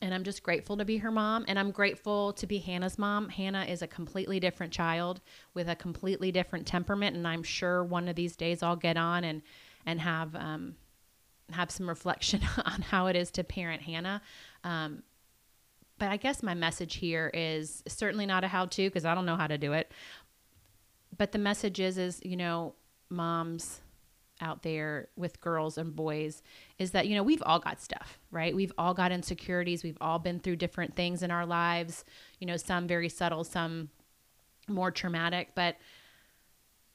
and 0.00 0.14
I'm 0.14 0.22
just 0.22 0.42
grateful 0.42 0.76
to 0.76 0.84
be 0.84 0.98
her 0.98 1.10
mom. 1.10 1.44
And 1.48 1.58
I'm 1.58 1.70
grateful 1.70 2.32
to 2.34 2.46
be 2.46 2.58
Hannah's 2.58 2.98
mom. 2.98 3.28
Hannah 3.28 3.64
is 3.64 3.82
a 3.82 3.86
completely 3.86 4.38
different 4.38 4.72
child 4.72 5.20
with 5.54 5.68
a 5.68 5.74
completely 5.74 6.30
different 6.30 6.66
temperament. 6.66 7.16
And 7.16 7.26
I'm 7.26 7.42
sure 7.42 7.82
one 7.82 8.08
of 8.08 8.14
these 8.14 8.36
days 8.36 8.62
I'll 8.62 8.76
get 8.76 8.96
on 8.96 9.24
and, 9.24 9.42
and 9.86 10.00
have, 10.00 10.36
um, 10.36 10.76
have 11.50 11.70
some 11.70 11.88
reflection 11.88 12.42
on 12.64 12.82
how 12.82 13.08
it 13.08 13.16
is 13.16 13.30
to 13.32 13.44
parent 13.44 13.82
Hannah. 13.82 14.22
Um, 14.62 15.02
but 15.98 16.10
I 16.10 16.16
guess 16.16 16.44
my 16.44 16.54
message 16.54 16.96
here 16.96 17.30
is 17.34 17.82
certainly 17.88 18.24
not 18.24 18.44
a 18.44 18.48
how 18.48 18.66
to 18.66 18.86
because 18.86 19.04
I 19.04 19.16
don't 19.16 19.26
know 19.26 19.36
how 19.36 19.48
to 19.48 19.58
do 19.58 19.72
it. 19.72 19.90
But 21.16 21.32
the 21.32 21.38
message 21.38 21.80
is, 21.80 21.98
is, 21.98 22.20
you 22.24 22.36
know, 22.36 22.74
moms, 23.10 23.80
out 24.40 24.62
there 24.62 25.08
with 25.16 25.40
girls 25.40 25.78
and 25.78 25.94
boys 25.96 26.42
is 26.78 26.92
that 26.92 27.06
you 27.08 27.16
know 27.16 27.22
we've 27.22 27.42
all 27.44 27.58
got 27.58 27.80
stuff 27.80 28.18
right? 28.30 28.54
We've 28.54 28.72
all 28.78 28.94
got 28.94 29.10
insecurities. 29.10 29.82
We've 29.82 29.98
all 30.00 30.18
been 30.18 30.38
through 30.38 30.56
different 30.56 30.94
things 30.94 31.22
in 31.22 31.30
our 31.30 31.46
lives 31.46 32.04
you 32.38 32.46
know 32.46 32.56
some 32.56 32.86
very 32.86 33.08
subtle 33.08 33.44
some 33.44 33.90
more 34.68 34.90
traumatic. 34.90 35.50
But 35.54 35.76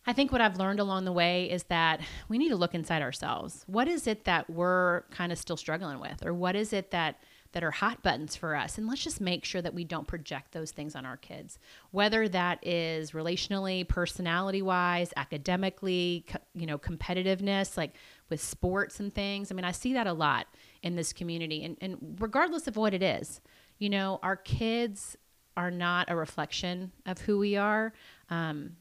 i 0.05 0.11
think 0.11 0.33
what 0.33 0.41
i've 0.41 0.57
learned 0.57 0.81
along 0.81 1.05
the 1.05 1.13
way 1.13 1.49
is 1.49 1.63
that 1.63 2.01
we 2.27 2.37
need 2.37 2.49
to 2.49 2.57
look 2.57 2.75
inside 2.75 3.01
ourselves. 3.01 3.63
What 3.67 3.87
is 3.87 4.05
it 4.05 4.25
that 4.25 4.49
we're 4.49 5.03
kind 5.11 5.31
of 5.31 5.37
still 5.37 5.55
struggling 5.57 5.99
with? 5.99 6.25
Or 6.25 6.33
what 6.33 6.55
is 6.55 6.73
it 6.73 6.91
that 6.91 7.19
that 7.53 7.63
are 7.63 7.71
hot 7.71 8.03
buttons 8.03 8.35
for 8.35 8.55
us. 8.55 8.77
And 8.77 8.87
let's 8.87 9.03
just 9.03 9.21
make 9.21 9.45
sure 9.45 9.61
that 9.61 9.73
we 9.73 9.83
don't 9.83 10.07
project 10.07 10.51
those 10.51 10.71
things 10.71 10.95
on 10.95 11.05
our 11.05 11.17
kids, 11.17 11.59
whether 11.91 12.27
that 12.29 12.65
is 12.65 13.11
relationally, 13.11 13.87
personality 13.87 14.61
wise, 14.61 15.13
academically, 15.15 16.25
you 16.53 16.65
know, 16.65 16.77
competitiveness, 16.77 17.77
like 17.77 17.95
with 18.29 18.41
sports 18.41 18.99
and 18.99 19.13
things. 19.13 19.51
I 19.51 19.55
mean, 19.55 19.65
I 19.65 19.71
see 19.71 19.93
that 19.93 20.07
a 20.07 20.13
lot 20.13 20.47
in 20.81 20.95
this 20.95 21.13
community. 21.13 21.63
And, 21.63 21.77
and 21.79 22.17
regardless 22.19 22.67
of 22.67 22.75
what 22.75 22.93
it 22.93 23.03
is, 23.03 23.39
you 23.77 23.89
know, 23.89 24.19
our 24.23 24.35
kids 24.35 25.15
are 25.55 25.71
not 25.71 26.09
a 26.09 26.15
reflection 26.15 26.91
of 27.05 27.21
who 27.21 27.37
we 27.37 27.55
are. 27.55 27.93
Um, 28.29 28.77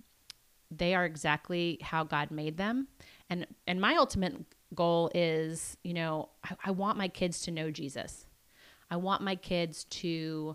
they 0.70 0.94
are 0.94 1.04
exactly 1.04 1.78
how 1.82 2.04
God 2.04 2.30
made 2.30 2.56
them. 2.56 2.88
And 3.28 3.46
and 3.66 3.80
my 3.80 3.96
ultimate 3.96 4.36
goal 4.74 5.10
is, 5.14 5.76
you 5.84 5.92
know, 5.92 6.30
I, 6.42 6.56
I 6.66 6.70
want 6.70 6.96
my 6.96 7.08
kids 7.08 7.42
to 7.42 7.50
know 7.50 7.70
Jesus. 7.70 8.24
I 8.92 8.96
want 8.96 9.22
my 9.22 9.36
kids 9.36 9.84
to 9.84 10.54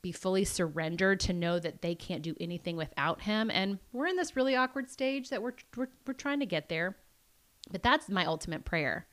be 0.00 0.12
fully 0.12 0.46
surrendered 0.46 1.20
to 1.20 1.34
know 1.34 1.58
that 1.58 1.82
they 1.82 1.94
can't 1.94 2.22
do 2.22 2.34
anything 2.40 2.74
without 2.74 3.20
him. 3.20 3.50
And 3.50 3.78
we're 3.92 4.06
in 4.06 4.16
this 4.16 4.34
really 4.34 4.56
awkward 4.56 4.88
stage 4.88 5.28
that 5.28 5.42
we're, 5.42 5.52
we're, 5.76 5.90
we're 6.06 6.14
trying 6.14 6.40
to 6.40 6.46
get 6.46 6.70
there. 6.70 6.96
But 7.70 7.82
that's 7.82 8.08
my 8.08 8.24
ultimate 8.24 8.64
prayer. 8.64 9.06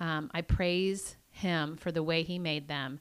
Um, 0.00 0.28
I 0.34 0.40
praise 0.40 1.16
him 1.30 1.76
for 1.76 1.92
the 1.92 2.02
way 2.02 2.24
he 2.24 2.40
made 2.40 2.66
them. 2.66 2.98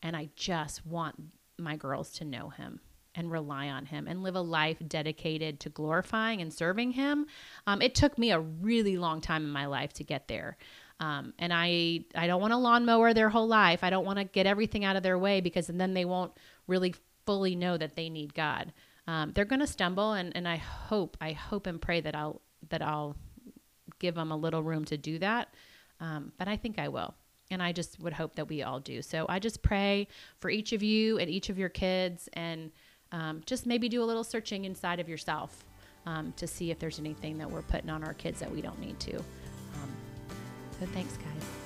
And 0.00 0.16
I 0.16 0.28
just 0.36 0.86
want 0.86 1.16
my 1.58 1.74
girls 1.74 2.12
to 2.12 2.24
know 2.24 2.50
him 2.50 2.78
and 3.16 3.32
rely 3.32 3.68
on 3.68 3.86
him 3.86 4.06
and 4.06 4.22
live 4.22 4.36
a 4.36 4.40
life 4.40 4.78
dedicated 4.86 5.58
to 5.58 5.68
glorifying 5.70 6.40
and 6.40 6.54
serving 6.54 6.92
him. 6.92 7.26
Um, 7.66 7.82
it 7.82 7.96
took 7.96 8.16
me 8.16 8.30
a 8.30 8.38
really 8.38 8.96
long 8.96 9.20
time 9.20 9.42
in 9.42 9.50
my 9.50 9.66
life 9.66 9.92
to 9.94 10.04
get 10.04 10.28
there. 10.28 10.56
Um, 11.00 11.32
and 11.38 11.52
I, 11.52 12.04
I 12.14 12.26
don't 12.26 12.42
want 12.42 12.52
a 12.52 12.58
lawnmower 12.58 13.14
their 13.14 13.30
whole 13.30 13.48
life. 13.48 13.82
I 13.82 13.90
don't 13.90 14.04
want 14.04 14.18
to 14.18 14.24
get 14.24 14.46
everything 14.46 14.84
out 14.84 14.96
of 14.96 15.02
their 15.02 15.18
way 15.18 15.40
because 15.40 15.66
then 15.66 15.94
they 15.94 16.04
won't 16.04 16.32
really 16.66 16.94
fully 17.24 17.56
know 17.56 17.78
that 17.78 17.96
they 17.96 18.10
need 18.10 18.34
God. 18.34 18.72
Um, 19.06 19.32
they're 19.32 19.46
going 19.46 19.60
to 19.60 19.66
stumble, 19.66 20.12
and, 20.12 20.36
and 20.36 20.46
I 20.46 20.56
hope, 20.56 21.16
I 21.20 21.32
hope 21.32 21.66
and 21.66 21.80
pray 21.80 22.00
that 22.02 22.14
I'll 22.14 22.40
that 22.68 22.82
I'll 22.82 23.16
give 23.98 24.14
them 24.14 24.30
a 24.30 24.36
little 24.36 24.62
room 24.62 24.84
to 24.84 24.96
do 24.98 25.18
that. 25.18 25.48
Um, 25.98 26.32
but 26.38 26.46
I 26.46 26.56
think 26.56 26.78
I 26.78 26.88
will, 26.88 27.14
and 27.50 27.62
I 27.62 27.72
just 27.72 27.98
would 28.00 28.12
hope 28.12 28.36
that 28.36 28.48
we 28.48 28.62
all 28.62 28.78
do. 28.78 29.00
So 29.00 29.26
I 29.28 29.38
just 29.38 29.62
pray 29.62 30.06
for 30.38 30.50
each 30.50 30.72
of 30.72 30.82
you 30.82 31.18
and 31.18 31.30
each 31.30 31.48
of 31.48 31.58
your 31.58 31.70
kids, 31.70 32.28
and 32.34 32.70
um, 33.10 33.40
just 33.46 33.66
maybe 33.66 33.88
do 33.88 34.02
a 34.02 34.04
little 34.04 34.22
searching 34.22 34.66
inside 34.66 35.00
of 35.00 35.08
yourself 35.08 35.64
um, 36.06 36.32
to 36.36 36.46
see 36.46 36.70
if 36.70 36.78
there's 36.78 36.98
anything 36.98 37.38
that 37.38 37.50
we're 37.50 37.62
putting 37.62 37.90
on 37.90 38.04
our 38.04 38.14
kids 38.14 38.38
that 38.40 38.50
we 38.50 38.60
don't 38.60 38.78
need 38.78 39.00
to. 39.00 39.20
So 40.80 40.86
thanks, 40.86 41.14
guys. 41.18 41.59